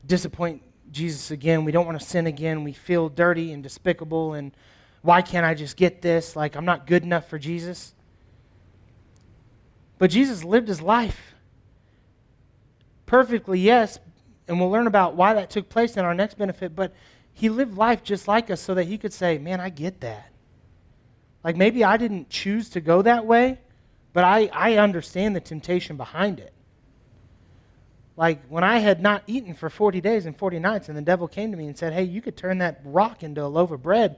disappoint 0.05 0.61
Jesus 0.89 1.31
again. 1.31 1.65
We 1.65 1.73
don't 1.73 1.85
want 1.85 1.99
to 1.99 2.05
sin 2.05 2.27
again. 2.27 2.63
We 2.63 2.71
feel 2.71 3.09
dirty 3.09 3.51
and 3.51 3.61
despicable 3.61 4.35
and 4.35 4.53
why 5.01 5.21
can't 5.21 5.45
I 5.45 5.53
just 5.53 5.75
get 5.75 6.01
this? 6.01 6.37
Like, 6.37 6.55
I'm 6.55 6.65
not 6.65 6.87
good 6.87 7.03
enough 7.03 7.27
for 7.27 7.37
Jesus. 7.37 7.93
But 9.99 10.09
Jesus 10.09 10.43
lived 10.43 10.67
his 10.67 10.81
life 10.81 11.35
perfectly, 13.05 13.59
yes, 13.59 13.99
and 14.47 14.59
we'll 14.59 14.71
learn 14.71 14.87
about 14.87 15.15
why 15.15 15.33
that 15.35 15.51
took 15.51 15.69
place 15.69 15.97
in 15.97 16.05
our 16.05 16.15
next 16.15 16.37
benefit, 16.37 16.75
but 16.75 16.93
he 17.33 17.49
lived 17.49 17.77
life 17.77 18.03
just 18.03 18.27
like 18.27 18.49
us 18.49 18.61
so 18.61 18.73
that 18.73 18.85
he 18.85 18.97
could 18.97 19.13
say, 19.13 19.37
Man, 19.37 19.59
I 19.59 19.69
get 19.69 20.01
that. 20.01 20.31
Like 21.43 21.55
maybe 21.55 21.83
I 21.83 21.97
didn't 21.97 22.29
choose 22.29 22.69
to 22.69 22.81
go 22.81 23.01
that 23.01 23.25
way, 23.25 23.59
but 24.13 24.23
I, 24.23 24.49
I 24.53 24.77
understand 24.77 25.35
the 25.35 25.41
temptation 25.41 25.97
behind 25.97 26.39
it. 26.39 26.53
Like 28.15 28.45
when 28.47 28.63
I 28.63 28.79
had 28.79 29.01
not 29.01 29.23
eaten 29.27 29.53
for 29.53 29.69
40 29.69 30.01
days 30.01 30.25
and 30.25 30.35
40 30.37 30.59
nights, 30.59 30.89
and 30.89 30.97
the 30.97 31.01
devil 31.01 31.27
came 31.27 31.51
to 31.51 31.57
me 31.57 31.67
and 31.67 31.77
said, 31.77 31.93
Hey, 31.93 32.03
you 32.03 32.21
could 32.21 32.37
turn 32.37 32.59
that 32.59 32.81
rock 32.85 33.21
into 33.21 33.43
a 33.43 33.47
loaf 33.47 33.71
of 33.71 33.83
bread. 33.83 34.17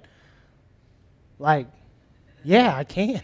Like, 1.39 1.67
yeah, 2.43 2.75
I 2.75 2.83
can. 2.83 3.21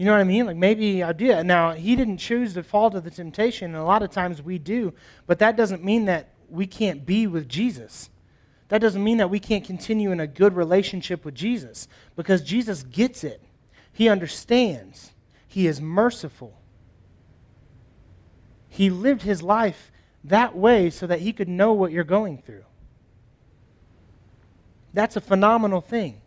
You 0.00 0.06
know 0.06 0.12
what 0.12 0.22
I 0.22 0.24
mean? 0.24 0.46
Like 0.46 0.56
maybe 0.56 1.02
I 1.02 1.12
do. 1.12 1.44
Now, 1.44 1.72
he 1.72 1.94
didn't 1.94 2.16
choose 2.16 2.54
to 2.54 2.62
fall 2.62 2.90
to 2.90 3.02
the 3.02 3.10
temptation, 3.10 3.74
and 3.74 3.76
a 3.76 3.84
lot 3.84 4.02
of 4.02 4.10
times 4.10 4.40
we 4.40 4.56
do, 4.56 4.94
but 5.26 5.40
that 5.40 5.58
doesn't 5.58 5.84
mean 5.84 6.06
that 6.06 6.30
we 6.48 6.66
can't 6.66 7.04
be 7.04 7.26
with 7.26 7.46
Jesus. 7.50 8.08
That 8.68 8.80
doesn't 8.80 9.04
mean 9.04 9.18
that 9.18 9.28
we 9.28 9.38
can't 9.38 9.62
continue 9.62 10.10
in 10.10 10.18
a 10.18 10.26
good 10.26 10.56
relationship 10.56 11.22
with 11.22 11.34
Jesus 11.34 11.86
because 12.16 12.40
Jesus 12.40 12.82
gets 12.82 13.24
it. 13.24 13.42
He 13.92 14.08
understands. 14.08 15.12
He 15.46 15.66
is 15.66 15.82
merciful. 15.82 16.58
He 18.70 18.88
lived 18.88 19.20
his 19.20 19.42
life 19.42 19.92
that 20.24 20.56
way 20.56 20.88
so 20.88 21.06
that 21.08 21.20
he 21.20 21.34
could 21.34 21.46
know 21.46 21.74
what 21.74 21.92
you're 21.92 22.04
going 22.04 22.38
through. 22.38 22.64
That's 24.94 25.16
a 25.16 25.20
phenomenal 25.20 25.82
thing. 25.82 26.19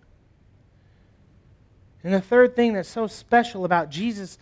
And 2.03 2.13
the 2.13 2.21
third 2.21 2.55
thing 2.55 2.73
that's 2.73 2.89
so 2.89 3.07
special 3.07 3.65
about 3.65 3.89
Jesus 3.89 4.37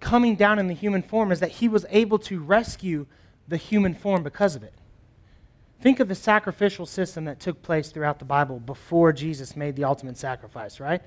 coming 0.00 0.36
down 0.36 0.58
in 0.58 0.68
the 0.68 0.74
human 0.74 1.02
form 1.02 1.32
is 1.32 1.40
that 1.40 1.50
he 1.50 1.68
was 1.68 1.86
able 1.90 2.18
to 2.20 2.38
rescue 2.38 3.06
the 3.48 3.56
human 3.56 3.94
form 3.94 4.22
because 4.22 4.56
of 4.56 4.62
it. 4.62 4.72
Think 5.80 6.00
of 6.00 6.08
the 6.08 6.14
sacrificial 6.14 6.86
system 6.86 7.26
that 7.26 7.40
took 7.40 7.62
place 7.62 7.90
throughout 7.90 8.18
the 8.18 8.24
Bible 8.24 8.58
before 8.58 9.12
Jesus 9.12 9.56
made 9.56 9.76
the 9.76 9.84
ultimate 9.84 10.16
sacrifice, 10.16 10.80
right? 10.80 11.02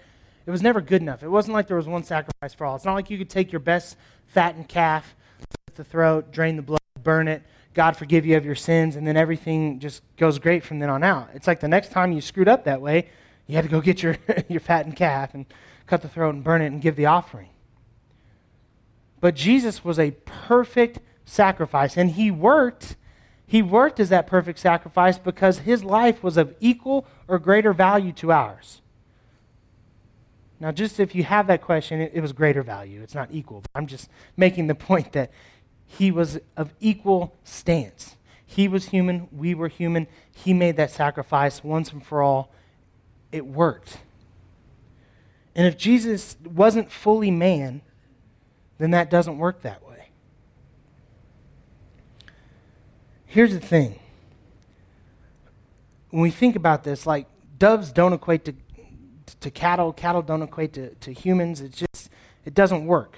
It 0.45 0.51
was 0.51 0.61
never 0.61 0.81
good 0.81 1.01
enough. 1.01 1.23
It 1.23 1.29
wasn't 1.29 1.55
like 1.55 1.67
there 1.67 1.77
was 1.77 1.87
one 1.87 2.03
sacrifice 2.03 2.53
for 2.53 2.65
all. 2.65 2.75
It's 2.75 2.85
not 2.85 2.93
like 2.93 3.09
you 3.09 3.17
could 3.17 3.29
take 3.29 3.51
your 3.51 3.59
best 3.59 3.97
fattened 4.27 4.69
calf, 4.69 5.15
slit 5.37 5.75
the 5.75 5.83
throat, 5.83 6.31
drain 6.31 6.55
the 6.55 6.61
blood, 6.61 6.79
burn 7.03 7.27
it, 7.27 7.41
God 7.73 7.95
forgive 7.95 8.25
you 8.25 8.37
of 8.37 8.45
your 8.45 8.55
sins, 8.55 8.95
and 8.95 9.05
then 9.05 9.15
everything 9.17 9.79
just 9.79 10.01
goes 10.17 10.39
great 10.39 10.63
from 10.63 10.79
then 10.79 10.89
on 10.89 11.03
out. 11.03 11.29
It's 11.33 11.47
like 11.47 11.59
the 11.59 11.67
next 11.67 11.91
time 11.91 12.11
you 12.11 12.21
screwed 12.21 12.47
up 12.47 12.63
that 12.63 12.81
way, 12.81 13.09
you 13.45 13.55
had 13.55 13.65
to 13.65 13.69
go 13.69 13.81
get 13.81 14.01
your, 14.01 14.17
your 14.47 14.59
fattened 14.59 14.95
calf 14.95 15.33
and 15.33 15.45
cut 15.88 16.01
the 16.01 16.10
throat 16.10 16.36
and 16.36 16.44
burn 16.44 16.62
it 16.62 16.67
and 16.67 16.82
give 16.82 16.96
the 16.96 17.06
offering. 17.06 17.50
But 19.20 19.36
Jesus 19.36 19.84
was 19.84 19.98
a 19.98 20.12
perfect 20.25 21.00
sacrifice, 21.25 21.98
and 21.98 22.12
he 22.12 22.29
worked. 22.29 22.96
He 23.46 23.62
worked 23.62 24.00
as 24.00 24.10
that 24.10 24.27
perfect 24.27 24.60
sacrifice 24.60 25.17
because 25.17 25.60
his 25.60 25.84
life 25.84 26.22
was 26.22 26.38
of 26.38 26.53
equal 26.60 27.08
or 27.27 27.39
greater 27.39 27.74
value 27.74 28.12
to 28.13 28.32
ours. 28.32 28.82
Now, 30.60 30.72
just 30.72 31.00
if 31.00 31.15
you 31.15 31.24
have 31.24 31.48
that 31.48 31.62
question, 31.62 32.01
it, 32.01 32.12
it 32.15 32.22
was 32.22 32.34
greater 32.34 32.63
value. 32.63 33.01
It's 33.01 33.15
not 33.15 33.29
equal. 33.32 33.63
I'm 33.75 33.88
just 33.88 34.10
making 34.36 34.67
the 34.67 34.75
point 34.75 35.13
that 35.13 35.32
he 35.86 36.12
was 36.12 36.39
of 36.56 36.74
equal 36.79 37.36
stance. 37.44 38.15
He 38.46 38.67
was 38.67 38.86
human, 38.86 39.27
we 39.32 39.53
were 39.53 39.67
human. 39.67 40.08
He 40.34 40.53
made 40.53 40.77
that 40.77 40.91
sacrifice 40.91 41.63
once 41.63 41.91
and 41.91 42.06
for 42.06 42.22
all. 42.22 42.51
It 43.32 43.46
worked. 43.46 43.98
And 45.57 45.65
if 45.65 45.75
Jesus 45.75 46.37
wasn't 46.45 46.91
fully 46.91 47.31
man, 47.31 47.81
then 48.77 48.91
that 48.91 49.09
doesn't 49.09 49.39
work 49.39 49.63
that 49.63 49.85
way. 49.85 50.09
Here's 53.25 53.53
the 53.53 53.59
thing. 53.59 53.99
When 56.11 56.21
we 56.21 56.29
think 56.29 56.55
about 56.55 56.83
this, 56.83 57.07
like 57.07 57.25
doves 57.57 57.91
don't 57.91 58.13
equate 58.13 58.45
to, 58.45 58.53
to 59.39 59.49
cattle, 59.49 59.91
cattle 59.91 60.21
don't 60.21 60.43
equate 60.43 60.73
to, 60.73 60.93
to 60.93 61.11
humans. 61.11 61.59
It 61.59 61.71
just 61.71 62.09
it 62.45 62.53
doesn't 62.53 62.85
work. 62.85 63.17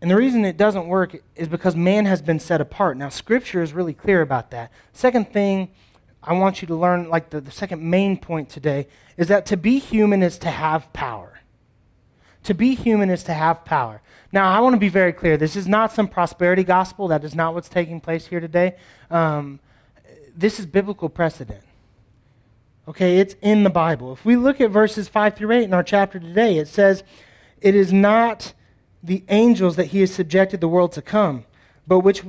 And 0.00 0.10
the 0.10 0.16
reason 0.16 0.44
it 0.44 0.56
doesn't 0.56 0.88
work 0.88 1.16
is 1.36 1.46
because 1.46 1.76
man 1.76 2.04
has 2.06 2.20
been 2.20 2.40
set 2.40 2.60
apart. 2.60 2.96
Now, 2.96 3.08
Scripture 3.08 3.62
is 3.62 3.72
really 3.72 3.94
clear 3.94 4.20
about 4.20 4.50
that. 4.50 4.72
Second 4.92 5.32
thing 5.32 5.70
I 6.22 6.34
want 6.34 6.62
you 6.62 6.68
to 6.68 6.76
learn, 6.76 7.08
like 7.08 7.30
the, 7.30 7.40
the 7.40 7.50
second 7.50 7.82
main 7.82 8.16
point 8.16 8.48
today, 8.48 8.86
is 9.16 9.28
that 9.28 9.46
to 9.46 9.56
be 9.56 9.78
human 9.78 10.22
is 10.22 10.38
to 10.38 10.50
have 10.50 10.92
power. 10.92 11.40
To 12.44 12.54
be 12.54 12.74
human 12.74 13.10
is 13.10 13.22
to 13.24 13.34
have 13.34 13.64
power. 13.64 14.02
Now, 14.32 14.50
I 14.50 14.60
want 14.60 14.74
to 14.74 14.80
be 14.80 14.88
very 14.88 15.12
clear. 15.12 15.36
This 15.36 15.56
is 15.56 15.68
not 15.68 15.92
some 15.92 16.08
prosperity 16.08 16.64
gospel. 16.64 17.08
That 17.08 17.24
is 17.24 17.34
not 17.34 17.54
what's 17.54 17.68
taking 17.68 18.00
place 18.00 18.26
here 18.26 18.40
today. 18.40 18.76
Um, 19.10 19.60
this 20.36 20.58
is 20.58 20.66
biblical 20.66 21.08
precedent. 21.08 21.62
Okay, 22.88 23.18
it's 23.18 23.36
in 23.42 23.62
the 23.62 23.70
Bible. 23.70 24.12
If 24.12 24.24
we 24.24 24.34
look 24.34 24.60
at 24.60 24.70
verses 24.70 25.08
5 25.08 25.36
through 25.36 25.52
8 25.52 25.64
in 25.64 25.74
our 25.74 25.84
chapter 25.84 26.18
today, 26.18 26.58
it 26.58 26.66
says, 26.66 27.04
It 27.60 27.76
is 27.76 27.92
not 27.92 28.54
the 29.02 29.24
angels 29.28 29.76
that 29.76 29.86
he 29.86 30.00
has 30.00 30.12
subjected 30.12 30.60
the 30.60 30.68
world 30.68 30.92
to 30.92 31.02
come, 31.02 31.44
but 31.86 32.00
which 32.00 32.24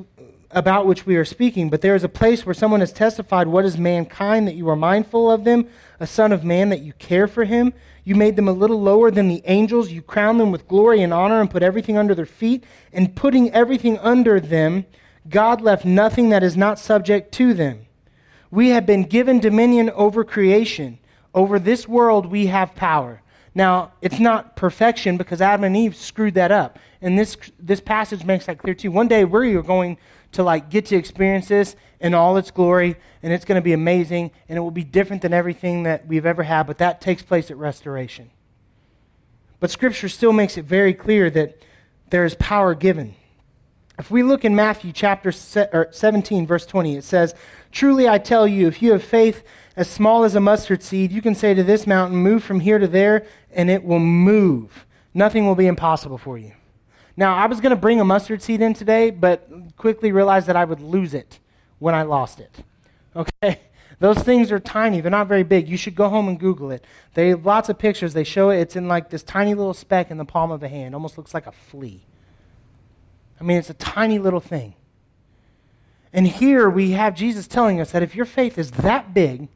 about 0.54 0.86
which 0.86 1.06
we 1.06 1.16
are 1.16 1.26
speaking, 1.26 1.70
but 1.70 1.82
there 1.82 1.96
is 1.96 2.04
a 2.04 2.10
place 2.10 2.46
where 2.46 2.54
someone 2.54 2.80
has 2.80 2.94
testified, 2.94 3.48
What 3.48 3.66
is 3.66 3.78
mankind 3.78 4.48
that 4.48 4.56
you 4.56 4.70
are 4.70 4.76
mindful 4.76 5.32
of 5.32 5.44
them? 5.44 5.68
A 6.00 6.08
son 6.08 6.32
of 6.32 6.44
man 6.44 6.70
that 6.70 6.82
you 6.82 6.94
care 6.94 7.28
for 7.28 7.44
him? 7.44 7.74
You 8.04 8.16
made 8.16 8.36
them 8.36 8.48
a 8.48 8.54
little 8.54 8.82
lower 8.82 9.12
than 9.12 9.28
the 9.28 9.42
angels. 9.46 9.92
You 9.92 10.02
crowned 10.02 10.40
them 10.40 10.52
with 10.52 10.68
glory 10.68 11.02
and 11.02 11.14
honor 11.14 11.40
and 11.40 11.50
put 11.50 11.64
everything 11.64 11.98
under 11.98 12.14
their 12.14 12.26
feet. 12.26 12.64
And 12.92 13.16
putting 13.16 13.52
everything 13.52 13.98
under 14.00 14.40
them, 14.40 14.86
God 15.30 15.62
left 15.62 15.86
nothing 15.86 16.30
that 16.30 16.44
is 16.44 16.58
not 16.58 16.80
subject 16.80 17.32
to 17.36 17.54
them. 17.54 17.86
We 18.52 18.70
have 18.70 18.86
been 18.86 19.04
given 19.04 19.40
dominion 19.40 19.90
over 19.92 20.24
creation. 20.24 21.00
Over 21.34 21.58
this 21.58 21.88
world, 21.88 22.28
we 22.28 22.48
have 22.48 22.76
power. 22.76 23.23
Now, 23.56 23.92
it's 24.02 24.20
not 24.20 24.56
perfection 24.56 25.18
because 25.18 25.42
Adam 25.42 25.64
and 25.64 25.78
Eve 25.78 25.96
screwed 25.96 26.34
that 26.36 26.52
up. 26.52 26.80
And 27.02 27.18
this, 27.20 27.38
this 27.60 27.80
passage 27.80 28.24
makes 28.24 28.48
that 28.48 28.58
clear 28.58 28.74
too. 28.74 28.92
One 28.92 29.08
day, 29.08 29.26
we're 29.26 29.62
going 29.62 29.98
to 30.32 30.44
like 30.44 30.70
get 30.70 30.88
to 30.88 30.96
experience 30.96 31.48
this 31.48 31.76
in 32.00 32.14
all 32.14 32.38
its 32.38 32.52
glory, 32.52 32.98
and 33.22 33.32
it's 33.32 33.46
going 33.46 33.56
to 33.56 33.64
be 33.64 33.74
amazing, 33.74 34.32
and 34.50 34.58
it 34.58 34.62
will 34.62 34.72
be 34.72 34.84
different 34.84 35.22
than 35.22 35.34
everything 35.34 35.84
that 35.84 36.06
we've 36.08 36.26
ever 36.26 36.44
had, 36.44 36.68
but 36.68 36.80
that 36.80 37.00
takes 37.00 37.22
place 37.22 37.50
at 37.50 37.58
restoration. 37.58 38.30
But 39.60 39.72
Scripture 39.72 40.10
still 40.10 40.34
makes 40.34 40.58
it 40.58 40.66
very 40.66 40.94
clear 40.94 41.30
that 41.30 41.64
there 42.10 42.26
is 42.26 42.36
power 42.36 42.76
given. 42.76 43.16
If 43.98 44.12
we 44.12 44.24
look 44.24 44.44
in 44.44 44.56
Matthew 44.56 44.92
chapter 44.92 45.32
17, 45.32 46.48
verse 46.48 46.66
20, 46.66 46.98
it 46.98 47.04
says, 47.04 47.36
Truly 47.72 48.10
I 48.10 48.18
tell 48.18 48.48
you, 48.48 48.68
if 48.68 48.82
you 48.82 48.92
have 48.92 49.04
faith 49.04 49.44
as 49.76 49.90
small 49.90 50.24
as 50.24 50.36
a 50.36 50.40
mustard 50.40 50.84
seed, 50.84 51.12
you 51.12 51.22
can 51.22 51.34
say 51.34 51.54
to 51.54 51.64
this 51.64 51.88
mountain, 51.88 52.18
Move 52.18 52.44
from 52.44 52.60
here 52.60 52.80
to 52.80 52.88
there, 52.88 53.26
and 53.52 53.70
it 53.70 53.84
will 53.84 54.00
move. 54.00 54.86
Nothing 55.14 55.46
will 55.46 55.56
be 55.56 55.68
impossible 55.68 56.18
for 56.18 56.38
you. 56.38 56.54
Now, 57.16 57.36
I 57.36 57.46
was 57.46 57.62
going 57.62 57.72
to 57.72 57.76
bring 57.76 58.00
a 58.00 58.06
mustard 58.06 58.42
seed 58.42 58.62
in 58.62 58.74
today, 58.74 59.12
but 59.12 59.48
quickly 59.78 60.12
realized 60.12 60.48
that 60.48 60.56
I 60.56 60.66
would 60.66 60.82
lose 60.82 61.14
it 61.14 61.40
when 61.80 61.94
I 61.94 62.04
lost 62.04 62.40
it. 62.40 62.64
Okay? 63.16 63.60
Those 64.00 64.18
things 64.18 64.52
are 64.52 64.60
tiny. 64.60 65.02
They're 65.02 65.12
not 65.12 65.28
very 65.28 65.44
big. 65.44 65.70
You 65.70 65.78
should 65.78 65.96
go 65.96 66.10
home 66.10 66.28
and 66.28 66.40
Google 66.40 66.72
it. 66.72 66.84
They 67.14 67.30
have 67.30 67.46
lots 67.46 67.70
of 67.70 67.78
pictures. 67.78 68.14
They 68.14 68.24
show 68.24 68.50
it. 68.50 68.60
It's 68.60 68.76
in 68.76 68.88
like 68.88 69.10
this 69.10 69.24
tiny 69.24 69.54
little 69.54 69.74
speck 69.74 70.12
in 70.12 70.18
the 70.18 70.26
palm 70.26 70.52
of 70.52 70.64
a 70.64 70.68
hand. 70.68 70.94
Almost 70.94 71.18
looks 71.18 71.34
like 71.34 71.48
a 71.48 71.52
flea. 71.52 72.04
I 73.40 73.44
mean, 73.44 73.58
it's 73.58 73.70
a 73.70 73.76
tiny 73.76 74.20
little 74.20 74.40
thing. 74.40 74.74
And 76.12 76.28
here 76.28 76.70
we 76.70 76.92
have 76.92 77.16
Jesus 77.16 77.48
telling 77.48 77.80
us 77.80 77.92
that 77.92 78.04
if 78.04 78.16
your 78.16 78.26
faith 78.26 78.58
is 78.58 78.72
that 78.72 79.14
big, 79.14 79.48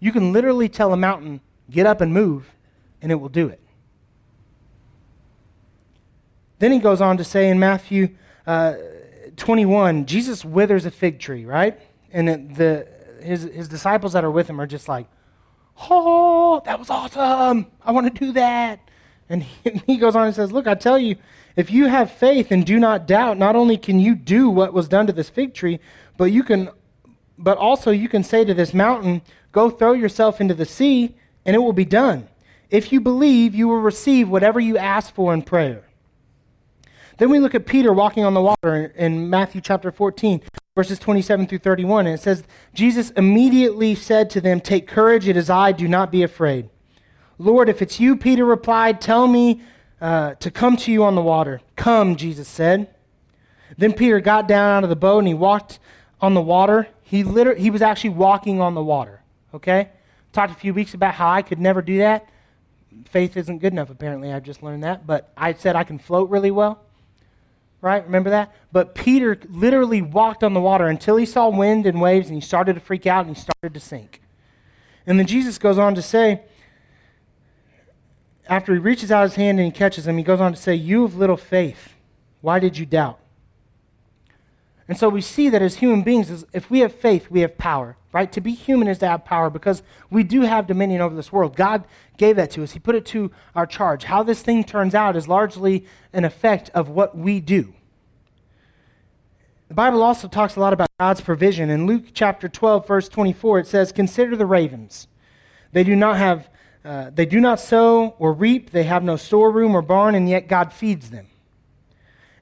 you 0.00 0.12
can 0.12 0.32
literally 0.32 0.68
tell 0.68 0.92
a 0.92 0.96
mountain, 0.96 1.40
get 1.70 1.86
up 1.86 2.00
and 2.00 2.12
move, 2.12 2.50
and 3.00 3.10
it 3.10 3.16
will 3.16 3.28
do 3.28 3.48
it. 3.48 3.60
Then 6.58 6.72
he 6.72 6.78
goes 6.78 7.00
on 7.00 7.16
to 7.16 7.24
say 7.24 7.48
in 7.48 7.58
Matthew 7.58 8.14
uh, 8.46 8.74
21, 9.36 10.06
Jesus 10.06 10.44
withers 10.44 10.86
a 10.86 10.90
fig 10.90 11.18
tree, 11.18 11.44
right? 11.44 11.78
And 12.12 12.54
the, 12.54 12.86
his, 13.22 13.42
his 13.42 13.68
disciples 13.68 14.12
that 14.12 14.24
are 14.24 14.30
with 14.30 14.48
him 14.48 14.60
are 14.60 14.66
just 14.66 14.88
like, 14.88 15.06
oh, 15.90 16.62
that 16.64 16.78
was 16.78 16.90
awesome. 16.90 17.66
I 17.82 17.92
want 17.92 18.12
to 18.12 18.26
do 18.26 18.32
that. 18.32 18.80
And 19.28 19.42
he, 19.42 19.70
he 19.86 19.96
goes 19.96 20.14
on 20.14 20.26
and 20.26 20.34
says, 20.34 20.52
Look, 20.52 20.66
I 20.66 20.74
tell 20.74 20.98
you, 20.98 21.16
if 21.56 21.70
you 21.70 21.86
have 21.86 22.10
faith 22.10 22.50
and 22.50 22.64
do 22.64 22.78
not 22.78 23.06
doubt, 23.06 23.38
not 23.38 23.56
only 23.56 23.76
can 23.76 24.00
you 24.00 24.14
do 24.14 24.48
what 24.48 24.72
was 24.72 24.88
done 24.88 25.06
to 25.06 25.12
this 25.12 25.28
fig 25.28 25.54
tree, 25.54 25.80
but 26.16 26.26
you 26.26 26.42
can 26.42 26.70
but 27.36 27.58
also 27.58 27.90
you 27.90 28.08
can 28.08 28.22
say 28.22 28.44
to 28.44 28.54
this 28.54 28.72
mountain, 28.72 29.22
Go 29.54 29.70
throw 29.70 29.92
yourself 29.92 30.40
into 30.40 30.52
the 30.52 30.66
sea, 30.66 31.14
and 31.46 31.54
it 31.54 31.60
will 31.60 31.72
be 31.72 31.84
done. 31.84 32.26
If 32.70 32.92
you 32.92 33.00
believe, 33.00 33.54
you 33.54 33.68
will 33.68 33.78
receive 33.78 34.28
whatever 34.28 34.58
you 34.58 34.76
ask 34.76 35.14
for 35.14 35.32
in 35.32 35.42
prayer. 35.42 35.84
Then 37.18 37.30
we 37.30 37.38
look 37.38 37.54
at 37.54 37.64
Peter 37.64 37.92
walking 37.92 38.24
on 38.24 38.34
the 38.34 38.42
water 38.42 38.92
in 38.96 39.30
Matthew 39.30 39.60
chapter 39.60 39.92
14, 39.92 40.42
verses 40.74 40.98
27 40.98 41.46
through 41.46 41.58
31. 41.58 42.08
And 42.08 42.16
it 42.16 42.20
says, 42.20 42.42
Jesus 42.74 43.10
immediately 43.10 43.94
said 43.94 44.28
to 44.30 44.40
them, 44.40 44.60
Take 44.60 44.88
courage, 44.88 45.28
it 45.28 45.36
is 45.36 45.48
I, 45.48 45.70
do 45.70 45.86
not 45.86 46.10
be 46.10 46.24
afraid. 46.24 46.68
Lord, 47.38 47.68
if 47.68 47.80
it's 47.80 48.00
you, 48.00 48.16
Peter 48.16 48.44
replied, 48.44 49.00
Tell 49.00 49.28
me 49.28 49.62
uh, 50.00 50.34
to 50.34 50.50
come 50.50 50.76
to 50.78 50.90
you 50.90 51.04
on 51.04 51.14
the 51.14 51.22
water. 51.22 51.60
Come, 51.76 52.16
Jesus 52.16 52.48
said. 52.48 52.92
Then 53.78 53.92
Peter 53.92 54.18
got 54.18 54.48
down 54.48 54.78
out 54.78 54.82
of 54.82 54.90
the 54.90 54.96
boat 54.96 55.18
and 55.18 55.28
he 55.28 55.34
walked 55.34 55.78
on 56.20 56.34
the 56.34 56.40
water. 56.40 56.88
He, 57.02 57.22
literally, 57.22 57.60
he 57.60 57.70
was 57.70 57.82
actually 57.82 58.10
walking 58.10 58.60
on 58.60 58.74
the 58.74 58.82
water. 58.82 59.20
Okay? 59.54 59.88
Talked 60.32 60.52
a 60.52 60.56
few 60.56 60.74
weeks 60.74 60.94
about 60.94 61.14
how 61.14 61.30
I 61.30 61.42
could 61.42 61.60
never 61.60 61.80
do 61.80 61.98
that. 61.98 62.28
Faith 63.06 63.36
isn't 63.36 63.58
good 63.58 63.72
enough, 63.72 63.90
apparently. 63.90 64.32
I've 64.32 64.42
just 64.42 64.62
learned 64.62 64.84
that. 64.84 65.06
But 65.06 65.32
I 65.36 65.52
said 65.54 65.76
I 65.76 65.84
can 65.84 65.98
float 65.98 66.28
really 66.30 66.50
well 66.50 66.84
right? 67.84 68.02
Remember 68.06 68.30
that? 68.30 68.54
But 68.72 68.94
Peter 68.94 69.38
literally 69.50 70.00
walked 70.00 70.42
on 70.42 70.54
the 70.54 70.60
water 70.60 70.86
until 70.86 71.16
he 71.16 71.26
saw 71.26 71.50
wind 71.50 71.84
and 71.84 72.00
waves 72.00 72.28
and 72.28 72.34
he 72.34 72.40
started 72.40 72.72
to 72.76 72.80
freak 72.80 73.06
out 73.06 73.26
and 73.26 73.36
he 73.36 73.40
started 73.40 73.74
to 73.74 73.80
sink. 73.80 74.22
And 75.06 75.18
then 75.18 75.26
Jesus 75.26 75.58
goes 75.58 75.76
on 75.76 75.94
to 75.94 76.00
say, 76.00 76.40
after 78.48 78.72
he 78.72 78.78
reaches 78.78 79.12
out 79.12 79.24
his 79.24 79.34
hand 79.34 79.60
and 79.60 79.66
he 79.66 79.70
catches 79.70 80.06
him, 80.06 80.16
he 80.16 80.24
goes 80.24 80.40
on 80.40 80.54
to 80.54 80.58
say, 80.58 80.74
You 80.74 81.02
have 81.02 81.14
little 81.14 81.36
faith, 81.36 81.92
why 82.40 82.58
did 82.58 82.78
you 82.78 82.86
doubt? 82.86 83.20
And 84.88 84.96
so 84.96 85.10
we 85.10 85.20
see 85.20 85.50
that 85.50 85.60
as 85.60 85.76
human 85.76 86.00
beings, 86.02 86.44
if 86.54 86.70
we 86.70 86.78
have 86.80 86.94
faith, 86.94 87.30
we 87.30 87.40
have 87.40 87.58
power, 87.58 87.98
right? 88.14 88.30
To 88.30 88.40
be 88.40 88.52
human 88.52 88.86
is 88.86 88.98
to 88.98 89.08
have 89.08 89.24
power 89.24 89.50
because 89.50 89.82
we 90.08 90.22
do 90.22 90.42
have 90.42 90.68
dominion 90.68 91.00
over 91.00 91.16
this 91.16 91.32
world. 91.32 91.56
God 91.56 91.84
gave 92.16 92.36
that 92.36 92.52
to 92.52 92.62
us, 92.62 92.70
He 92.70 92.78
put 92.78 92.94
it 92.94 93.04
to 93.06 93.32
our 93.56 93.66
charge. 93.66 94.04
How 94.04 94.22
this 94.22 94.40
thing 94.40 94.62
turns 94.62 94.94
out 94.94 95.16
is 95.16 95.26
largely 95.26 95.84
an 96.12 96.24
effect 96.24 96.70
of 96.70 96.88
what 96.88 97.18
we 97.18 97.40
do. 97.40 97.74
The 99.66 99.74
Bible 99.74 100.00
also 100.02 100.28
talks 100.28 100.54
a 100.54 100.60
lot 100.60 100.72
about 100.72 100.88
God's 101.00 101.22
provision. 101.22 101.70
In 101.70 101.86
Luke 101.86 102.04
chapter 102.14 102.48
12, 102.48 102.86
verse 102.86 103.08
24, 103.08 103.58
it 103.58 103.66
says, 103.66 103.90
Consider 103.90 104.36
the 104.36 104.46
ravens. 104.46 105.08
They 105.72 105.82
do 105.82 105.96
not 105.96 106.16
have. 106.16 106.48
Uh, 106.84 107.08
they 107.08 107.24
do 107.24 107.40
not 107.40 107.58
sow 107.58 108.14
or 108.18 108.34
reap, 108.34 108.70
they 108.70 108.82
have 108.82 109.02
no 109.02 109.16
storeroom 109.16 109.74
or 109.74 109.80
barn, 109.80 110.14
and 110.14 110.28
yet 110.28 110.48
God 110.48 110.70
feeds 110.70 111.08
them. 111.08 111.28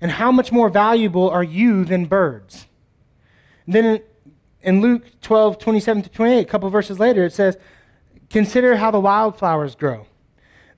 And 0.00 0.10
how 0.10 0.32
much 0.32 0.50
more 0.50 0.68
valuable 0.68 1.30
are 1.30 1.44
you 1.44 1.84
than 1.84 2.06
birds? 2.06 2.66
And 3.66 3.74
then 3.74 4.02
in, 4.62 4.80
Luke 4.80 5.04
12, 5.20 5.58
27 5.58 6.02
to 6.04 6.08
28, 6.08 6.40
a 6.40 6.44
couple 6.44 6.70
verses 6.70 6.98
later, 6.98 7.24
it 7.24 7.32
says, 7.32 7.56
Consider 8.30 8.76
how 8.76 8.90
the 8.90 9.00
wildflowers 9.00 9.74
grow. 9.74 10.06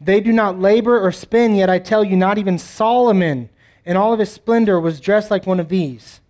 They 0.01 0.21
do 0.21 0.33
not 0.33 0.59
labor 0.59 1.01
or 1.01 1.13
spin, 1.13 1.55
yet 1.55 1.71
I 1.71 1.79
tell 1.79 2.03
you, 2.03 2.17
not 2.17 2.39
even 2.39 2.59
Solomon 2.59 3.49
in 3.85 3.97
all 3.97 4.13
of 4.13 4.19
his 4.19 4.33
splendor 4.33 4.81
was 4.81 5.01
dressed 5.01 5.31
like 5.31 5.47
one 5.47 5.61
of 5.61 5.69
these. 5.69 6.21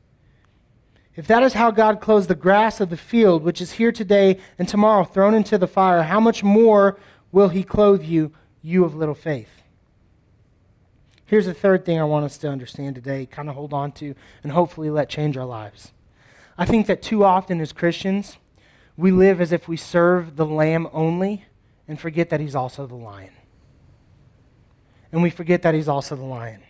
If 1.17 1.27
that 1.29 1.43
is 1.43 1.53
how 1.53 1.71
God 1.71 2.01
clothes 2.01 2.27
the 2.27 2.35
grass 2.35 2.81
of 2.81 2.91
the 2.91 2.97
field, 2.97 3.43
which 3.43 3.61
is 3.61 3.73
here 3.73 3.93
today 3.93 4.39
and 4.59 4.69
tomorrow 4.69 5.05
thrown 5.05 5.35
into 5.35 5.57
the 5.57 5.69
fire, 5.69 6.03
how 6.03 6.21
much 6.21 6.43
more 6.43 6.99
will 7.31 7.49
he 7.49 7.63
clothe 7.63 8.03
you, 8.03 8.33
you 8.63 8.85
of 8.85 8.97
little 8.97 9.15
faith? 9.15 9.63
Here's 11.25 11.47
the 11.47 11.55
third 11.55 11.85
thing 11.85 11.99
I 11.99 12.05
want 12.05 12.27
us 12.27 12.37
to 12.39 12.49
understand 12.49 12.97
today, 12.97 13.27
kind 13.27 13.49
of 13.49 13.55
hold 13.55 13.73
on 13.73 13.93
to, 13.93 14.15
and 14.43 14.53
hopefully 14.53 14.91
let 14.91 15.09
change 15.09 15.37
our 15.37 15.47
lives. 15.47 15.94
I 16.57 16.65
think 16.65 16.87
that 16.87 17.03
too 17.03 17.25
often 17.25 17.61
as 17.61 17.73
Christians, 17.73 18.39
we 18.97 19.11
live 19.11 19.41
as 19.41 19.53
if 19.53 19.67
we 19.67 19.77
serve 19.77 20.37
the 20.37 20.47
lamb 20.47 20.89
only 20.93 21.47
and 21.89 22.01
forget 22.01 22.31
that 22.31 22.41
he's 22.41 22.55
also 22.55 22.87
the 22.87 22.95
lion. 22.95 23.33
And 25.11 25.23
we 25.23 25.31
forget 25.31 25.63
that 25.63 25.75
he's 25.75 25.89
also 25.89 26.17
the 26.17 26.23
lion. 26.25 26.63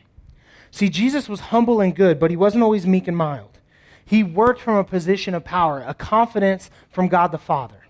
See, 0.71 0.89
Jesus 0.89 1.29
was 1.29 1.41
humble 1.41 1.81
and 1.81 1.95
good, 1.95 2.19
but 2.19 2.31
he 2.31 2.37
wasn't 2.37 2.65
always 2.65 2.87
meek 2.87 3.07
and 3.07 3.17
mild. 3.17 3.59
He 4.05 4.23
worked 4.23 4.61
from 4.61 4.77
a 4.77 4.85
position 4.85 5.35
of 5.35 5.45
power, 5.45 5.85
a 5.87 5.95
confidence 5.95 6.71
from 6.91 7.09
God 7.09 7.29
the 7.29 7.39
Father. 7.39 7.87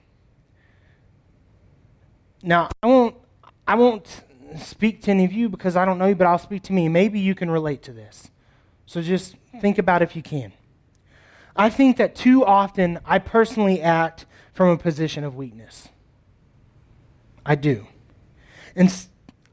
Now, 2.43 2.69
I 2.83 2.87
won't, 2.87 3.17
I 3.67 3.75
won't 3.75 4.23
speak 4.61 5.03
to 5.03 5.11
any 5.11 5.25
of 5.25 5.33
you 5.33 5.49
because 5.49 5.77
I 5.77 5.85
don't 5.85 5.99
know 5.99 6.07
you, 6.07 6.15
but 6.15 6.27
I'll 6.27 6.39
speak 6.39 6.63
to 6.65 6.73
me. 6.73 6.89
Maybe 6.89 7.19
you 7.19 7.35
can 7.35 7.51
relate 7.51 7.83
to 7.85 7.93
this. 7.93 8.31
So 8.87 9.01
just 9.01 9.37
think 9.61 9.79
about 9.79 10.03
if 10.03 10.15
you 10.15 10.23
can. 10.23 10.53
I 11.57 11.71
think 11.71 11.97
that 11.99 12.15
too 12.15 12.45
often 12.45 12.99
I 13.05 13.19
personally 13.19 13.81
act 13.81 14.27
from 14.53 14.69
a 14.69 14.77
position 14.77 15.25
of 15.25 15.37
weakness. 15.37 15.89
I 17.47 17.55
do. 17.55 17.87
And 18.75 18.93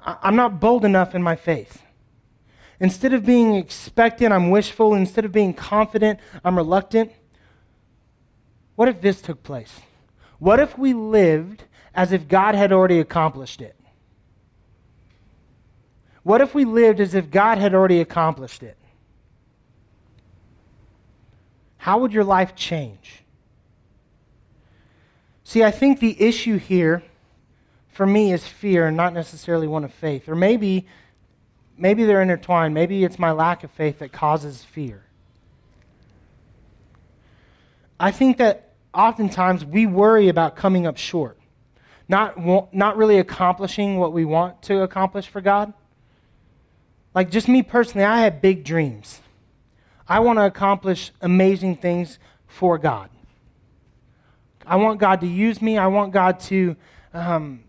I'm 0.04 0.36
not 0.36 0.60
bold 0.60 0.84
enough 0.86 1.14
in 1.14 1.22
my 1.22 1.36
faith. 1.36 1.84
Instead 2.80 3.14
of 3.14 3.26
being 3.26 3.56
expectant, 3.56 4.34
I'm 4.34 4.50
wishful. 4.50 4.96
Instead 4.96 5.26
of 5.26 5.32
being 5.32 5.54
confident, 5.54 6.20
I'm 6.44 6.58
reluctant. 6.58 7.12
What 8.76 8.90
if 8.90 9.02
this 9.02 9.22
took 9.22 9.44
place? 9.44 9.82
What 10.40 10.60
if 10.60 10.78
we 10.78 10.94
lived 10.94 11.66
as 11.94 12.12
if 12.12 12.28
God 12.28 12.56
had 12.56 12.72
already 12.72 13.00
accomplished 13.00 13.62
it? 13.62 13.76
What 16.24 16.42
if 16.42 16.56
we 16.56 16.66
lived 16.66 17.00
as 17.00 17.14
if 17.14 17.30
God 17.30 17.60
had 17.60 17.76
already 17.76 18.00
accomplished 18.00 18.64
it? 18.64 18.78
How 21.82 21.98
would 21.98 22.14
your 22.14 22.24
life 22.24 22.56
change? 22.56 23.24
See, 25.44 25.64
I 25.64 25.72
think 25.72 26.00
the 26.00 26.16
issue 26.22 26.58
here 26.58 27.02
for 27.88 28.06
me 28.06 28.32
is 28.32 28.46
fear 28.46 28.86
and 28.86 28.96
not 28.96 29.14
necessarily 29.14 29.66
one 29.66 29.84
of 29.84 29.92
faith. 29.92 30.30
Or 30.30 30.36
maybe 30.36 30.86
maybe 31.76 32.04
they're 32.06 32.22
intertwined. 32.22 32.76
Maybe 32.76 33.04
it's 33.04 33.18
my 33.18 33.32
lack 33.32 33.64
of 33.64 33.72
faith 33.72 33.98
that 33.98 34.12
causes 34.12 34.64
fear. 34.64 35.06
I 38.00 38.12
think 38.12 38.38
that 38.38 38.74
oftentimes 38.94 39.66
we 39.66 39.88
worry 39.88 40.30
about 40.30 40.56
coming 40.56 40.86
up 40.86 40.98
short, 40.98 41.40
not, 42.08 42.38
not 42.72 42.96
really 42.96 43.18
accomplishing 43.18 43.98
what 43.98 44.14
we 44.14 44.24
want 44.24 44.62
to 44.64 44.84
accomplish 44.84 45.28
for 45.28 45.42
God. 45.42 45.74
Like, 47.16 47.32
just 47.32 47.48
me 47.48 47.64
personally, 47.64 48.06
I 48.06 48.20
have 48.20 48.40
big 48.40 48.64
dreams. 48.64 49.20
I 50.08 50.20
want 50.20 50.40
to 50.40 50.46
accomplish 50.46 51.12
amazing 51.22 51.78
things 51.78 52.20
for 52.48 52.78
God. 52.78 53.10
I 54.66 54.76
want 54.76 55.00
God 55.00 55.22
to 55.22 55.28
use 55.28 55.62
me. 55.62 55.78
I 55.78 55.88
want 55.88 56.14
God 56.14 56.40
to 56.42 56.76
um, 57.14 57.64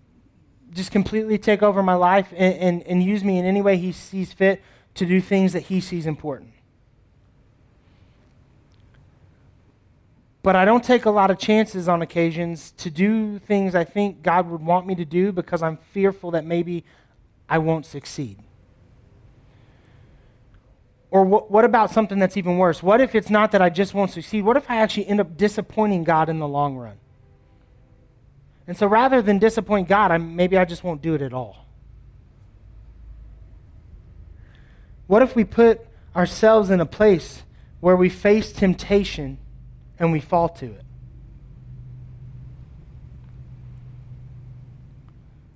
just 0.73 0.91
completely 0.91 1.39
take 1.39 1.63
over 1.63 1.83
my 1.83 1.95
life 1.95 2.33
and, 2.37 2.55
and, 2.55 2.83
and 2.85 3.03
use 3.03 3.25
me 3.25 3.39
in 3.39 3.45
any 3.45 3.63
way 3.63 3.77
He 3.77 3.93
sees 3.93 4.33
fit 4.33 4.63
to 4.95 5.07
do 5.07 5.21
things 5.21 5.53
that 5.53 5.65
He 5.65 5.81
sees 5.81 6.07
important. 6.07 6.51
But 10.43 10.57
I 10.57 10.65
don't 10.65 10.83
take 10.83 11.05
a 11.05 11.11
lot 11.11 11.31
of 11.31 11.39
chances 11.39 11.89
on 11.89 12.03
occasions 12.03 12.73
to 12.79 12.91
do 12.91 13.39
things 13.39 13.75
I 13.75 13.85
think 13.85 14.23
God 14.23 14.51
would 14.51 14.61
want 14.61 14.87
me 14.87 14.97
to 14.97 15.05
do 15.05 15.31
because 15.31 15.63
I'm 15.63 15.77
fearful 15.93 16.33
that 16.33 16.45
maybe 16.45 16.85
I 17.49 17.59
won't 17.59 17.87
succeed. 17.87 18.39
Or 21.13 21.25
what, 21.25 21.51
what 21.51 21.67
about 21.67 21.91
something 21.91 22.19
that's 22.19 22.39
even 22.39 22.57
worse? 22.57 22.83
What 22.83 23.03
if 23.03 23.15
it's 23.15 23.29
not 23.29 23.53
that 23.53 23.61
I 23.61 23.69
just 23.69 23.93
won't 23.93 24.11
succeed? 24.11 24.45
What 24.45 24.57
if 24.57 24.71
I 24.71 24.77
actually 24.77 25.09
end 25.09 25.21
up 25.21 25.37
disappointing 25.37 26.05
God 26.05 26.31
in 26.31 26.39
the 26.39 26.49
long 26.49 26.75
run? 26.75 26.97
And 28.67 28.75
so 28.79 28.87
rather 28.87 29.21
than 29.21 29.39
disappoint 29.39 29.89
God, 29.89 30.11
I, 30.11 30.17
maybe 30.17 30.57
I 30.57 30.65
just 30.65 30.83
won't 30.83 31.03
do 31.03 31.13
it 31.13 31.21
at 31.21 31.35
all. 31.35 31.67
What 35.07 35.21
if 35.21 35.37
we 35.37 35.45
put 35.45 35.83
ourselves 36.17 36.71
in 36.71 36.81
a 36.81 36.87
place 36.87 37.43
where 37.81 37.95
we 37.95 38.09
face 38.09 38.51
temptation 38.51 39.37
and 39.99 40.13
we 40.13 40.21
fall 40.21 40.49
to 40.49 40.65
it? 40.65 40.85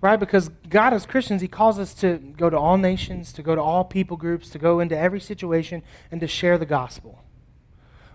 Right? 0.06 0.20
Because 0.20 0.48
God, 0.68 0.92
as 0.92 1.04
Christians, 1.04 1.42
He 1.42 1.48
calls 1.48 1.78
us 1.78 1.92
to 1.94 2.18
go 2.18 2.48
to 2.48 2.56
all 2.56 2.78
nations, 2.78 3.32
to 3.32 3.42
go 3.42 3.54
to 3.56 3.60
all 3.60 3.84
people 3.84 4.16
groups, 4.16 4.48
to 4.50 4.58
go 4.58 4.78
into 4.78 4.96
every 4.96 5.20
situation, 5.20 5.82
and 6.10 6.20
to 6.20 6.28
share 6.28 6.56
the 6.58 6.66
gospel. 6.66 7.22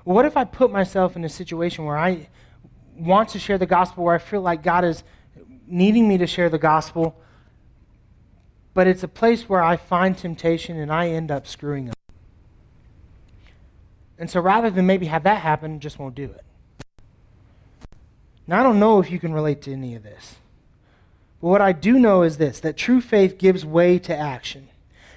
What 0.05 0.25
if 0.25 0.37
I 0.37 0.45
put 0.45 0.71
myself 0.71 1.15
in 1.15 1.25
a 1.25 1.29
situation 1.29 1.83
where 1.85 1.97
I 1.97 2.29
want 2.97 3.29
to 3.29 3.39
share 3.39 3.57
the 3.57 3.65
gospel, 3.65 4.05
where 4.05 4.15
I 4.15 4.19
feel 4.19 4.41
like 4.41 4.63
God 4.63 4.85
is 4.85 5.03
needing 5.67 6.07
me 6.07 6.17
to 6.17 6.27
share 6.27 6.49
the 6.49 6.57
gospel, 6.57 7.21
but 8.73 8.87
it's 8.87 9.03
a 9.03 9.07
place 9.07 9.49
where 9.49 9.61
I 9.61 9.75
find 9.75 10.17
temptation 10.17 10.77
and 10.77 10.91
I 10.91 11.09
end 11.09 11.29
up 11.29 11.45
screwing 11.45 11.89
up? 11.89 11.95
And 14.17 14.29
so 14.29 14.39
rather 14.39 14.69
than 14.69 14.85
maybe 14.85 15.07
have 15.07 15.23
that 15.23 15.41
happen, 15.41 15.79
just 15.81 15.99
won't 15.99 16.15
do 16.15 16.25
it. 16.25 16.45
Now, 18.47 18.61
I 18.61 18.63
don't 18.63 18.79
know 18.79 18.99
if 18.99 19.11
you 19.11 19.19
can 19.19 19.33
relate 19.33 19.61
to 19.63 19.73
any 19.73 19.95
of 19.95 20.03
this. 20.03 20.37
But 21.41 21.47
what 21.47 21.61
I 21.61 21.71
do 21.71 21.99
know 21.99 22.21
is 22.21 22.37
this 22.37 22.59
that 22.59 22.77
true 22.77 23.01
faith 23.01 23.37
gives 23.37 23.65
way 23.65 23.99
to 23.99 24.15
action. 24.15 24.69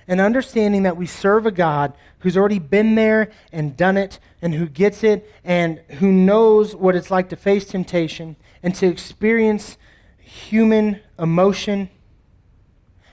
And 0.06 0.20
understanding 0.20 0.82
that 0.82 0.96
we 0.96 1.06
serve 1.06 1.46
a 1.46 1.50
God 1.50 1.94
who's 2.18 2.36
already 2.36 2.58
been 2.58 2.94
there 2.94 3.30
and 3.52 3.76
done 3.76 3.96
it, 3.96 4.18
and 4.42 4.54
who 4.54 4.66
gets 4.66 5.02
it, 5.02 5.30
and 5.44 5.78
who 5.98 6.12
knows 6.12 6.74
what 6.74 6.94
it's 6.94 7.10
like 7.10 7.30
to 7.30 7.36
face 7.36 7.64
temptation 7.64 8.36
and 8.62 8.74
to 8.74 8.86
experience 8.86 9.78
human 10.18 11.00
emotion. 11.18 11.88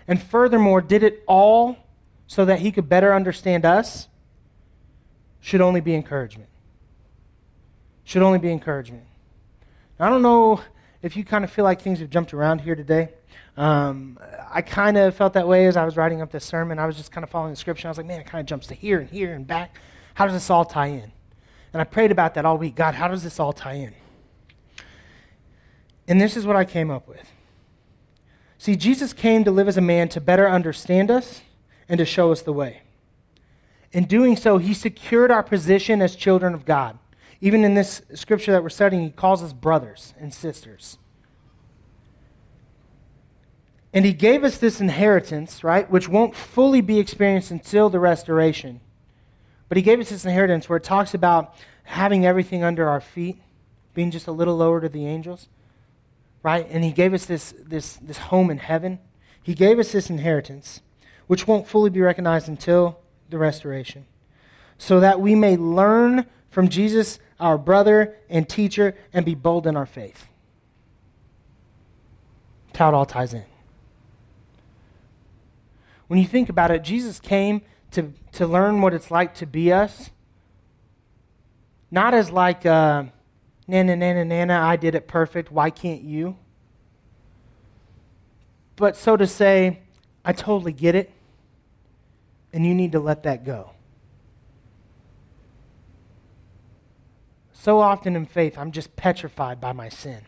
And 0.07 0.21
furthermore, 0.21 0.81
did 0.81 1.03
it 1.03 1.23
all 1.27 1.77
so 2.27 2.45
that 2.45 2.59
he 2.59 2.71
could 2.71 2.87
better 2.87 3.13
understand 3.13 3.65
us, 3.65 4.07
should 5.41 5.59
only 5.59 5.81
be 5.81 5.93
encouragement. 5.93 6.47
Should 8.05 8.21
only 8.21 8.39
be 8.39 8.51
encouragement. 8.51 9.03
I 9.99 10.09
don't 10.09 10.21
know 10.21 10.61
if 11.01 11.15
you 11.15 11.23
kind 11.23 11.43
of 11.43 11.51
feel 11.51 11.65
like 11.65 11.81
things 11.81 11.99
have 11.99 12.09
jumped 12.09 12.33
around 12.33 12.61
here 12.61 12.75
today, 12.75 13.09
um, 13.57 14.19
I 14.51 14.61
kind 14.61 14.97
of 14.97 15.15
felt 15.15 15.33
that 15.33 15.47
way 15.47 15.65
as 15.65 15.75
I 15.75 15.83
was 15.83 15.97
writing 15.97 16.21
up 16.21 16.31
this 16.31 16.45
sermon. 16.45 16.79
I 16.79 16.85
was 16.85 16.95
just 16.95 17.11
kind 17.11 17.23
of 17.23 17.29
following 17.29 17.51
the 17.51 17.57
scripture. 17.57 17.87
I 17.87 17.91
was 17.91 17.97
like, 17.97 18.07
man, 18.07 18.19
it 18.19 18.27
kind 18.27 18.39
of 18.39 18.45
jumps 18.45 18.67
to 18.67 18.75
here 18.75 18.99
and 18.99 19.09
here 19.09 19.33
and 19.33 19.45
back. 19.45 19.77
How 20.13 20.25
does 20.25 20.33
this 20.33 20.49
all 20.49 20.65
tie 20.65 20.87
in? 20.87 21.11
And 21.73 21.81
I 21.81 21.83
prayed 21.83 22.11
about 22.11 22.35
that 22.35 22.45
all 22.45 22.57
week. 22.57 22.75
God, 22.75 22.95
how 22.95 23.07
does 23.07 23.23
this 23.23 23.39
all 23.39 23.53
tie 23.53 23.73
in? 23.73 23.93
And 26.07 26.19
this 26.19 26.35
is 26.35 26.45
what 26.45 26.55
I 26.55 26.65
came 26.65 26.91
up 26.91 27.07
with. 27.07 27.31
See, 28.57 28.75
Jesus 28.75 29.13
came 29.13 29.43
to 29.43 29.51
live 29.51 29.67
as 29.67 29.77
a 29.77 29.81
man 29.81 30.09
to 30.09 30.21
better 30.21 30.47
understand 30.47 31.09
us 31.09 31.41
and 31.89 31.97
to 31.97 32.05
show 32.05 32.31
us 32.31 32.41
the 32.41 32.53
way. 32.53 32.81
In 33.91 34.05
doing 34.05 34.35
so, 34.35 34.57
he 34.57 34.73
secured 34.73 35.31
our 35.31 35.43
position 35.43 36.01
as 36.01 36.15
children 36.15 36.53
of 36.53 36.65
God. 36.65 36.97
Even 37.41 37.65
in 37.65 37.73
this 37.73 38.03
scripture 38.13 38.51
that 38.51 38.61
we're 38.61 38.69
studying, 38.69 39.03
he 39.03 39.09
calls 39.09 39.41
us 39.41 39.51
brothers 39.51 40.13
and 40.19 40.31
sisters. 40.33 40.99
And 43.93 44.05
he 44.05 44.13
gave 44.13 44.43
us 44.43 44.57
this 44.57 44.79
inheritance, 44.79 45.63
right, 45.63 45.89
which 45.89 46.07
won't 46.07 46.35
fully 46.35 46.81
be 46.81 46.99
experienced 46.99 47.51
until 47.51 47.89
the 47.89 47.99
restoration. 47.99 48.79
But 49.67 49.77
he 49.77 49.81
gave 49.81 49.99
us 49.99 50.09
this 50.09 50.23
inheritance 50.23 50.69
where 50.69 50.77
it 50.77 50.83
talks 50.83 51.13
about 51.13 51.55
having 51.83 52.25
everything 52.25 52.63
under 52.63 52.87
our 52.87 53.01
feet, 53.01 53.37
being 53.93 54.11
just 54.11 54.27
a 54.27 54.31
little 54.31 54.55
lower 54.55 54.79
to 54.79 54.87
the 54.87 55.05
angels, 55.05 55.49
right? 56.43 56.65
And 56.69 56.83
he 56.83 56.91
gave 56.91 57.13
us 57.13 57.25
this, 57.25 57.53
this, 57.59 57.95
this 57.95 58.17
home 58.17 58.49
in 58.49 58.59
heaven. 58.59 58.99
He 59.43 59.53
gave 59.53 59.79
us 59.79 59.91
this 59.91 60.09
inheritance, 60.09 60.81
which 61.27 61.47
won't 61.47 61.67
fully 61.67 61.89
be 61.89 62.01
recognized 62.01 62.47
until 62.47 62.99
the 63.29 63.37
restoration, 63.37 64.05
so 64.77 64.99
that 64.99 65.19
we 65.19 65.35
may 65.35 65.57
learn 65.57 66.27
from 66.49 66.69
Jesus, 66.69 67.19
our 67.41 67.57
brother 67.57 68.15
and 68.29 68.47
teacher, 68.47 68.95
and 69.11 69.25
be 69.25 69.35
bold 69.35 69.67
in 69.67 69.75
our 69.75 69.85
faith. 69.85 70.27
That's 72.67 72.79
how 72.79 72.89
it 72.89 72.93
all 72.93 73.05
ties 73.05 73.33
in. 73.33 73.43
When 76.07 76.19
you 76.19 76.27
think 76.27 76.49
about 76.49 76.71
it, 76.71 76.83
Jesus 76.83 77.19
came 77.19 77.61
to, 77.91 78.13
to 78.33 78.47
learn 78.47 78.81
what 78.81 78.93
it's 78.93 79.11
like 79.11 79.33
to 79.35 79.45
be 79.45 79.73
us. 79.73 80.11
Not 81.89 82.13
as 82.13 82.31
like, 82.31 82.65
uh, 82.65 83.03
nana, 83.67 83.95
nana, 83.95 84.23
nana, 84.23 84.59
I 84.61 84.75
did 84.75 84.95
it 84.95 85.07
perfect, 85.07 85.51
why 85.51 85.69
can't 85.69 86.01
you? 86.01 86.37
But 88.75 88.95
so 88.95 89.17
to 89.17 89.27
say, 89.27 89.79
I 90.23 90.33
totally 90.33 90.73
get 90.73 90.95
it, 90.95 91.11
and 92.53 92.65
you 92.65 92.75
need 92.75 92.91
to 92.93 92.99
let 92.99 93.23
that 93.23 93.43
go. 93.45 93.71
So 97.61 97.79
often 97.79 98.15
in 98.15 98.25
faith, 98.25 98.57
I'm 98.57 98.71
just 98.71 98.95
petrified 98.95 99.61
by 99.61 99.71
my 99.71 99.87
sin. 99.87 100.21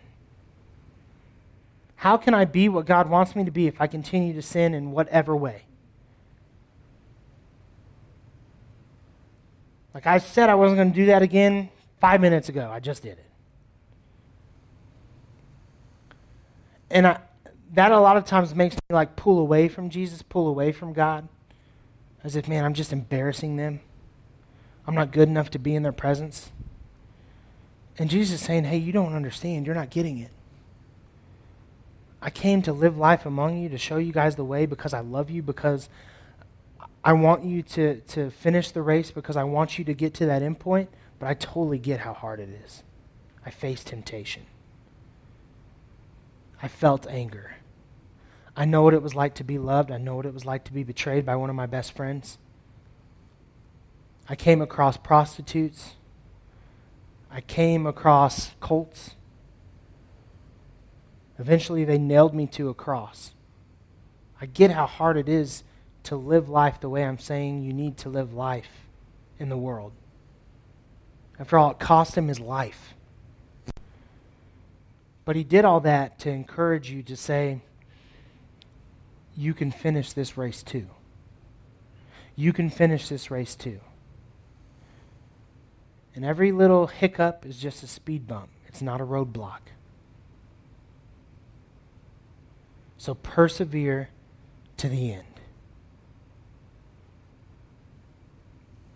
How 1.95 2.15
can 2.15 2.35
I 2.35 2.45
be 2.45 2.69
what 2.69 2.85
God 2.85 3.09
wants 3.09 3.35
me 3.35 3.43
to 3.43 3.49
be 3.49 3.65
if 3.65 3.81
I 3.81 3.87
continue 3.87 4.35
to 4.35 4.41
sin 4.43 4.75
in 4.75 4.91
whatever 4.91 5.35
way? 5.35 5.63
Like 9.95 10.05
I 10.05 10.19
said, 10.19 10.47
I 10.47 10.53
wasn't 10.53 10.77
going 10.77 10.91
to 10.91 10.95
do 10.95 11.07
that 11.07 11.23
again 11.23 11.71
five 11.99 12.21
minutes 12.21 12.49
ago. 12.49 12.69
I 12.71 12.79
just 12.79 13.01
did 13.01 13.13
it. 13.13 13.25
And 16.91 17.07
I, 17.07 17.19
that 17.73 17.91
a 17.91 17.99
lot 17.99 18.15
of 18.15 18.25
times 18.25 18.53
makes 18.53 18.75
me 18.75 18.81
like 18.91 19.15
pull 19.15 19.39
away 19.39 19.69
from 19.69 19.89
Jesus, 19.89 20.21
pull 20.21 20.47
away 20.47 20.71
from 20.71 20.93
God. 20.93 21.27
As 22.23 22.35
if, 22.35 22.47
man, 22.47 22.63
I'm 22.63 22.75
just 22.75 22.93
embarrassing 22.93 23.55
them. 23.55 23.79
I'm 24.85 24.93
not 24.93 25.11
good 25.11 25.29
enough 25.29 25.49
to 25.49 25.57
be 25.57 25.73
in 25.73 25.81
their 25.81 25.91
presence. 25.91 26.51
And 27.97 28.09
Jesus 28.09 28.41
is 28.41 28.45
saying, 28.45 28.63
hey, 28.63 28.77
you 28.77 28.91
don't 28.91 29.13
understand. 29.13 29.65
You're 29.65 29.75
not 29.75 29.89
getting 29.89 30.17
it. 30.17 30.31
I 32.21 32.29
came 32.29 32.61
to 32.63 32.73
live 32.73 32.97
life 32.97 33.25
among 33.25 33.57
you, 33.57 33.69
to 33.69 33.77
show 33.77 33.97
you 33.97 34.13
guys 34.13 34.35
the 34.35 34.45
way 34.45 34.65
because 34.65 34.93
I 34.93 35.01
love 35.01 35.29
you, 35.29 35.43
because 35.43 35.89
I 37.03 37.13
want 37.13 37.43
you 37.43 37.61
to, 37.63 37.99
to 37.99 38.31
finish 38.31 38.71
the 38.71 38.81
race 38.81 39.11
because 39.11 39.35
I 39.35 39.43
want 39.43 39.77
you 39.77 39.83
to 39.85 39.93
get 39.93 40.13
to 40.15 40.25
that 40.27 40.41
end 40.41 40.59
point, 40.59 40.89
but 41.19 41.27
I 41.27 41.33
totally 41.33 41.79
get 41.79 41.99
how 41.99 42.13
hard 42.13 42.39
it 42.39 42.49
is. 42.63 42.83
I 43.45 43.49
faced 43.49 43.87
temptation. 43.87 44.43
I 46.61 46.69
felt 46.69 47.05
anger. 47.07 47.57
I 48.55 48.63
know 48.63 48.83
what 48.83 48.93
it 48.93 49.01
was 49.01 49.15
like 49.15 49.33
to 49.35 49.43
be 49.43 49.57
loved. 49.57 49.91
I 49.91 49.97
know 49.97 50.15
what 50.15 50.25
it 50.25 50.33
was 50.33 50.45
like 50.45 50.63
to 50.65 50.73
be 50.73 50.83
betrayed 50.83 51.25
by 51.25 51.35
one 51.35 51.49
of 51.49 51.55
my 51.57 51.65
best 51.65 51.91
friends. 51.91 52.37
I 54.29 54.35
came 54.35 54.61
across 54.61 54.95
prostitutes. 54.95 55.95
I 57.33 57.41
came 57.41 57.87
across 57.87 58.51
cults. 58.61 59.15
Eventually, 61.39 61.83
they 61.83 61.97
nailed 61.97 62.35
me 62.35 62.45
to 62.47 62.69
a 62.69 62.75
cross. 62.75 63.33
I 64.39 64.45
get 64.45 64.69
how 64.69 64.85
hard 64.85 65.17
it 65.17 65.27
is 65.27 65.63
to 66.03 66.15
live 66.15 66.47
life 66.47 66.79
the 66.79 66.89
way 66.89 67.03
I'm 67.03 67.17
saying 67.17 67.63
you 67.63 67.73
need 67.73 67.97
to 67.99 68.09
live 68.09 68.33
life 68.33 68.69
in 69.39 69.49
the 69.49 69.57
world. 69.57 69.93
After 71.39 71.57
all, 71.57 71.71
it 71.71 71.79
cost 71.79 72.15
him 72.15 72.27
his 72.27 72.39
life. 72.39 72.93
But 75.25 75.35
he 75.35 75.43
did 75.43 75.65
all 75.65 75.79
that 75.79 76.19
to 76.19 76.29
encourage 76.29 76.91
you 76.91 77.01
to 77.03 77.15
say, 77.15 77.61
you 79.35 79.55
can 79.55 79.71
finish 79.71 80.13
this 80.13 80.37
race 80.37 80.61
too. 80.61 80.87
You 82.35 82.53
can 82.53 82.69
finish 82.69 83.09
this 83.09 83.31
race 83.31 83.55
too. 83.55 83.79
And 86.15 86.23
every 86.23 86.51
little 86.51 86.87
hiccup 86.87 87.45
is 87.45 87.57
just 87.57 87.83
a 87.83 87.87
speed 87.87 88.27
bump, 88.27 88.49
it's 88.67 88.81
not 88.81 89.01
a 89.01 89.05
roadblock. 89.05 89.59
So 92.97 93.15
persevere 93.15 94.09
to 94.77 94.87
the 94.87 95.13
end. 95.13 95.33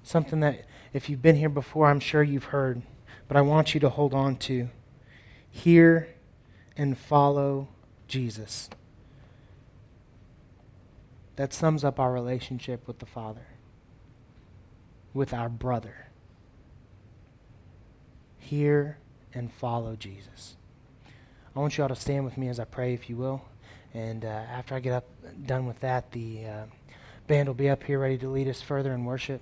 something 0.08 0.40
that 0.40 0.66
if 0.94 1.10
you've 1.10 1.22
been 1.22 1.36
here 1.36 1.50
before, 1.50 1.88
I'm 1.88 2.00
sure 2.00 2.24
you've 2.24 2.46
heard, 2.46 2.82
but 3.28 3.38
I 3.38 3.42
want 3.42 3.74
you 3.74 3.80
to 3.82 3.90
hold 3.90 4.14
on 4.14 4.38
to. 4.38 4.70
Hear 5.50 6.16
and 6.76 6.98
follow 6.98 7.68
Jesus. 8.08 8.70
That 11.36 11.54
sums 11.54 11.84
up 11.84 12.00
our 12.00 12.12
relationship 12.12 12.88
with 12.88 13.00
the 13.00 13.06
Father, 13.06 13.48
with 15.14 15.34
our 15.34 15.50
brother. 15.50 16.07
Hear 18.48 18.98
and 19.34 19.52
follow 19.52 19.96
Jesus. 19.96 20.56
I 21.56 21.60
want 21.60 21.78
you 21.78 21.84
all 21.84 21.90
to 21.90 21.96
stand 21.96 22.26
with 22.26 22.38
me 22.38 22.50
as 22.50 22.60
I 22.60 22.66
pray, 22.66 22.94
if 22.94 23.10
you 23.10 23.16
will. 23.16 23.42
And 23.94 24.24
uh, 24.24 24.28
after 24.28 24.76
I 24.76 24.80
get 24.80 24.94
up 24.94 25.06
done 25.46 25.66
with 25.66 25.80
that, 25.80 26.12
the 26.12 26.46
uh, 26.46 26.64
band 27.28 27.48
will 27.48 27.56
be 27.56 27.70
up 27.70 27.84
here 27.84 28.00
ready 28.00 28.18
to 28.20 28.30
lead 28.30 28.48
us 28.48 28.62
further 28.62 28.94
in 28.94 29.06
worship 29.06 29.42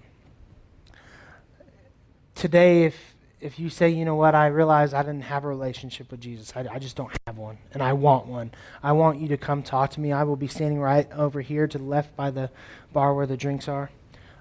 today, 2.35 2.83
if 2.83 3.15
if 3.41 3.59
you 3.59 3.69
say, 3.69 3.89
you 3.89 4.05
know 4.05 4.15
what, 4.15 4.33
I 4.33 4.47
realize 4.47 4.93
I 4.93 5.03
didn't 5.03 5.23
have 5.23 5.43
a 5.43 5.47
relationship 5.47 6.09
with 6.09 6.19
Jesus, 6.21 6.53
I, 6.55 6.65
I, 6.71 6.79
just 6.79 6.95
don't 6.95 7.11
have 7.27 7.37
one, 7.37 7.59
and 7.73 7.83
I 7.83 7.93
want 7.93 8.25
one. 8.25 8.51
I 8.81 8.93
want 8.93 9.19
you 9.19 9.27
to 9.27 9.37
come 9.37 9.61
talk 9.61 9.91
to 9.91 9.99
me. 9.99 10.11
I 10.11 10.23
will 10.23 10.37
be 10.37 10.47
standing 10.47 10.79
right 10.79 11.11
over 11.11 11.41
here 11.41 11.67
to 11.67 11.77
the 11.77 11.83
left 11.83 12.15
by 12.15 12.31
the 12.31 12.49
bar 12.91 13.13
where 13.13 13.27
the 13.27 13.37
drinks 13.37 13.67
are. 13.67 13.91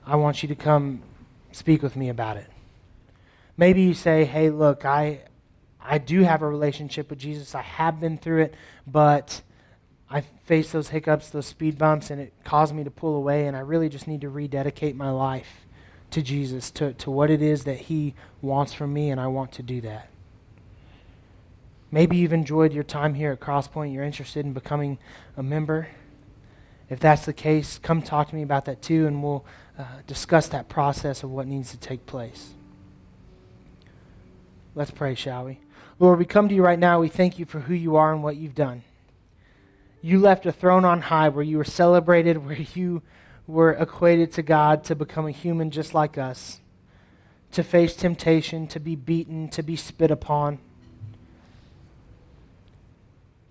I 0.07 0.17
want 0.17 0.43
you 0.43 0.49
to 0.49 0.55
come 0.55 1.03
speak 1.53 1.83
with 1.83 1.97
me 1.97 2.09
about 2.09 2.39
it. 2.39 2.47
Maybe 3.57 3.83
you 3.83 3.95
say, 3.95 4.25
hey, 4.25 4.51
look, 4.51 4.85
I, 4.85 5.21
I 5.81 5.99
do 5.99 6.23
have 6.23 6.43
a 6.43 6.49
relationship 6.49 7.11
with 7.11 7.19
Jesus. 7.19 7.55
I 7.55 7.63
have 7.63 8.01
been 8.01 8.19
through 8.19 8.43
it, 8.43 8.55
but 8.87 9.43
I 10.11 10.23
faced 10.45 10.73
those 10.73 10.89
hiccups, 10.89 11.31
those 11.31 11.47
speed 11.47 11.79
bumps, 11.79 12.11
and 12.11 12.21
it 12.21 12.33
caused 12.45 12.75
me 12.75 12.85
to 12.85 12.91
pull 12.91 13.17
away, 13.17 13.47
and 13.47 13.57
I 13.57 13.61
really 13.61 13.89
just 13.89 14.09
need 14.09 14.21
to 14.23 14.29
rededicate 14.29 14.97
my 14.97 15.11
life 15.11 15.67
to 16.11 16.23
Jesus, 16.23 16.71
to, 16.73 16.93
to 16.95 17.11
what 17.11 17.31
it 17.31 17.43
is 17.43 17.65
that 17.65 17.79
He 17.79 18.15
wants 18.41 18.73
from 18.73 18.93
me, 18.93 19.11
and 19.11 19.21
I 19.21 19.27
want 19.27 19.53
to 19.53 19.63
do 19.63 19.81
that. 19.81 20.09
Maybe 21.91 22.17
you've 22.17 22.33
enjoyed 22.33 22.73
your 22.73 22.83
time 22.83 23.15
here 23.15 23.31
at 23.31 23.41
Crosspoint. 23.41 23.93
You're 23.93 24.03
interested 24.03 24.45
in 24.45 24.53
becoming 24.53 24.99
a 25.37 25.43
member. 25.45 25.89
If 26.91 26.99
that's 26.99 27.25
the 27.25 27.33
case, 27.33 27.79
come 27.79 28.03
talk 28.03 28.31
to 28.31 28.35
me 28.35 28.43
about 28.43 28.65
that 28.65 28.83
too, 28.83 29.07
and 29.07 29.23
we'll 29.23 29.45
uh, 29.79 29.85
discuss 30.07 30.49
that 30.49 30.69
process 30.69 31.23
of 31.23 31.31
what 31.31 31.47
needs 31.47 31.71
to 31.71 31.77
take 31.77 32.05
place. 32.05 32.55
Let's 34.77 34.91
pray, 34.91 35.15
shall 35.15 35.45
we? 35.45 35.61
Lord, 36.01 36.19
we 36.19 36.25
come 36.25 36.49
to 36.49 36.55
you 36.55 36.63
right 36.63 36.79
now. 36.79 37.01
We 37.01 37.09
thank 37.09 37.39
you 37.39 37.45
for 37.45 37.61
who 37.61 37.75
you 37.75 37.95
are 37.97 38.13
and 38.13 38.25
what 38.25 38.37
you've 38.37 38.57
done. 38.57 38.83
You 40.03 40.19
left 40.19 40.47
a 40.47 40.53
throne 40.53 40.85
on 40.85 41.03
high 41.03 41.29
where 41.29 41.45
you 41.45 41.59
were 41.59 41.65
celebrated, 41.65 42.39
where 42.45 42.59
you 42.75 43.03
were 43.47 43.73
equated 43.73 44.33
to 44.33 44.43
God 44.43 44.85
to 44.85 44.97
become 44.97 45.27
a 45.27 45.31
human 45.31 45.71
just 45.71 45.95
like 45.95 46.19
us, 46.19 46.61
to 47.53 47.63
face 47.63 47.95
temptation, 47.95 48.67
to 48.69 48.81
be 48.81 48.97
beaten, 48.97 49.49
to 49.51 49.63
be 49.63 49.77
spit 49.77 50.11
upon, 50.11 50.59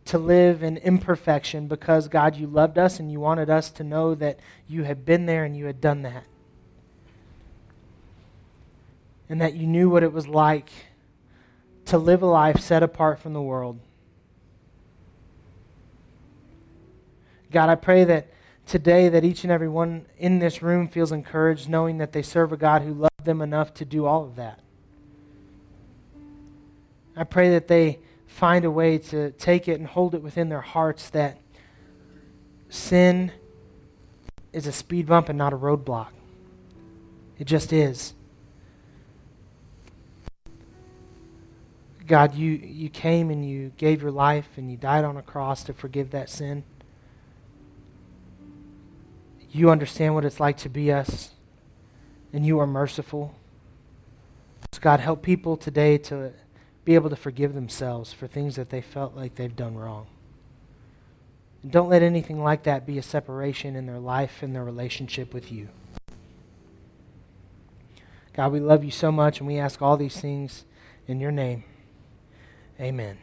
to 0.06 0.18
live 0.18 0.62
in 0.62 0.76
imperfection 0.78 1.68
because, 1.68 2.10
God, 2.10 2.36
you 2.36 2.48
loved 2.48 2.78
us 2.78 3.00
and 3.00 3.10
you 3.10 3.22
wanted 3.22 3.50
us 3.50 3.72
to 3.72 3.84
know 3.84 4.14
that 4.16 4.40
you 4.68 4.84
had 4.84 5.06
been 5.06 5.26
there 5.26 5.46
and 5.46 5.56
you 5.56 5.66
had 5.66 5.80
done 5.80 6.02
that. 6.02 6.26
And 9.30 9.40
that 9.40 9.54
you 9.54 9.66
knew 9.66 9.90
what 9.90 10.04
it 10.04 10.12
was 10.12 10.28
like 10.28 10.70
to 11.86 11.98
live 11.98 12.22
a 12.22 12.26
life 12.26 12.60
set 12.60 12.84
apart 12.84 13.20
from 13.20 13.34
the 13.34 13.42
world. 13.42 13.80
God, 17.52 17.70
I 17.70 17.76
pray 17.76 18.04
that 18.06 18.28
today 18.66 19.10
that 19.10 19.24
each 19.24 19.44
and 19.44 19.52
every 19.52 19.70
one 19.70 20.06
in 20.18 20.40
this 20.40 20.62
room 20.62 20.88
feels 20.88 21.12
encouraged 21.12 21.70
knowing 21.70 22.00
that 22.00 22.12
they 22.12 22.22
serve 22.22 22.52
a 22.52 22.58
God 22.58 22.82
who 22.82 22.94
loved 22.94 23.26
them 23.26 23.42
enough 23.42 23.74
to 23.76 23.86
do 23.86 24.06
all 24.06 24.24
of 24.24 24.36
that. 24.38 24.60
I 27.16 27.24
pray 27.24 27.52
that 27.52 27.68
they 27.68 28.00
find 28.26 28.66
a 28.66 28.72
way 28.72 28.98
to 28.98 29.32
take 29.32 29.68
it 29.68 29.80
and 29.80 29.88
hold 29.88 30.16
it 30.16 30.24
within 30.24 30.50
their 30.50 30.62
hearts 30.62 31.10
that 31.12 31.38
sin 32.70 33.32
is 34.52 34.66
a 34.66 34.72
speed 34.72 35.06
bump 35.06 35.30
and 35.30 35.38
not 35.38 35.54
a 35.54 35.58
roadblock. 35.58 36.10
It 37.38 37.46
just 37.46 37.72
is. 37.72 38.14
God, 42.08 42.36
you, 42.36 42.52
you 42.52 42.90
came 42.90 43.30
and 43.30 43.48
you 43.48 43.72
gave 43.78 44.02
your 44.02 44.12
life 44.12 44.50
and 44.58 44.70
you 44.70 44.78
died 44.78 45.06
on 45.06 45.18
a 45.18 45.22
cross 45.22 45.64
to 45.64 45.74
forgive 45.74 46.12
that 46.12 46.30
sin. 46.30 46.64
You 49.52 49.70
understand 49.70 50.16
what 50.16 50.26
it's 50.26 50.40
like 50.40 50.58
to 50.58 50.70
be 50.70 50.92
us, 50.92 51.30
and 52.34 52.46
you 52.46 52.60
are 52.60 52.66
merciful. 52.66 53.36
So 54.72 54.82
God, 54.82 55.00
help 55.00 55.22
people 55.22 55.56
today 55.56 56.00
to 56.00 56.34
be 56.84 56.96
able 56.96 57.12
to 57.12 57.16
forgive 57.16 57.54
themselves 57.54 58.12
for 58.12 58.26
things 58.26 58.56
that 58.56 58.72
they 58.72 58.82
felt 58.82 59.16
like 59.16 59.36
they've 59.36 59.56
done 59.56 59.76
wrong. 59.76 60.08
And 61.62 61.72
don't 61.72 61.88
let 61.88 62.02
anything 62.02 62.42
like 62.42 62.64
that 62.64 62.88
be 62.88 62.98
a 62.98 63.04
separation 63.04 63.76
in 63.76 63.86
their 63.86 64.00
life 64.00 64.42
and 64.42 64.56
their 64.56 64.64
relationship 64.64 65.34
with 65.34 65.52
you. 65.52 65.70
God, 68.34 68.52
we 68.52 68.60
love 68.60 68.84
you 68.84 68.92
so 68.92 69.12
much, 69.12 69.40
and 69.40 69.48
we 69.48 69.60
ask 69.60 69.82
all 69.82 69.96
these 69.96 70.20
things 70.20 70.66
in 71.08 71.20
your 71.20 71.32
name. 71.32 71.64
Amen. 72.80 73.18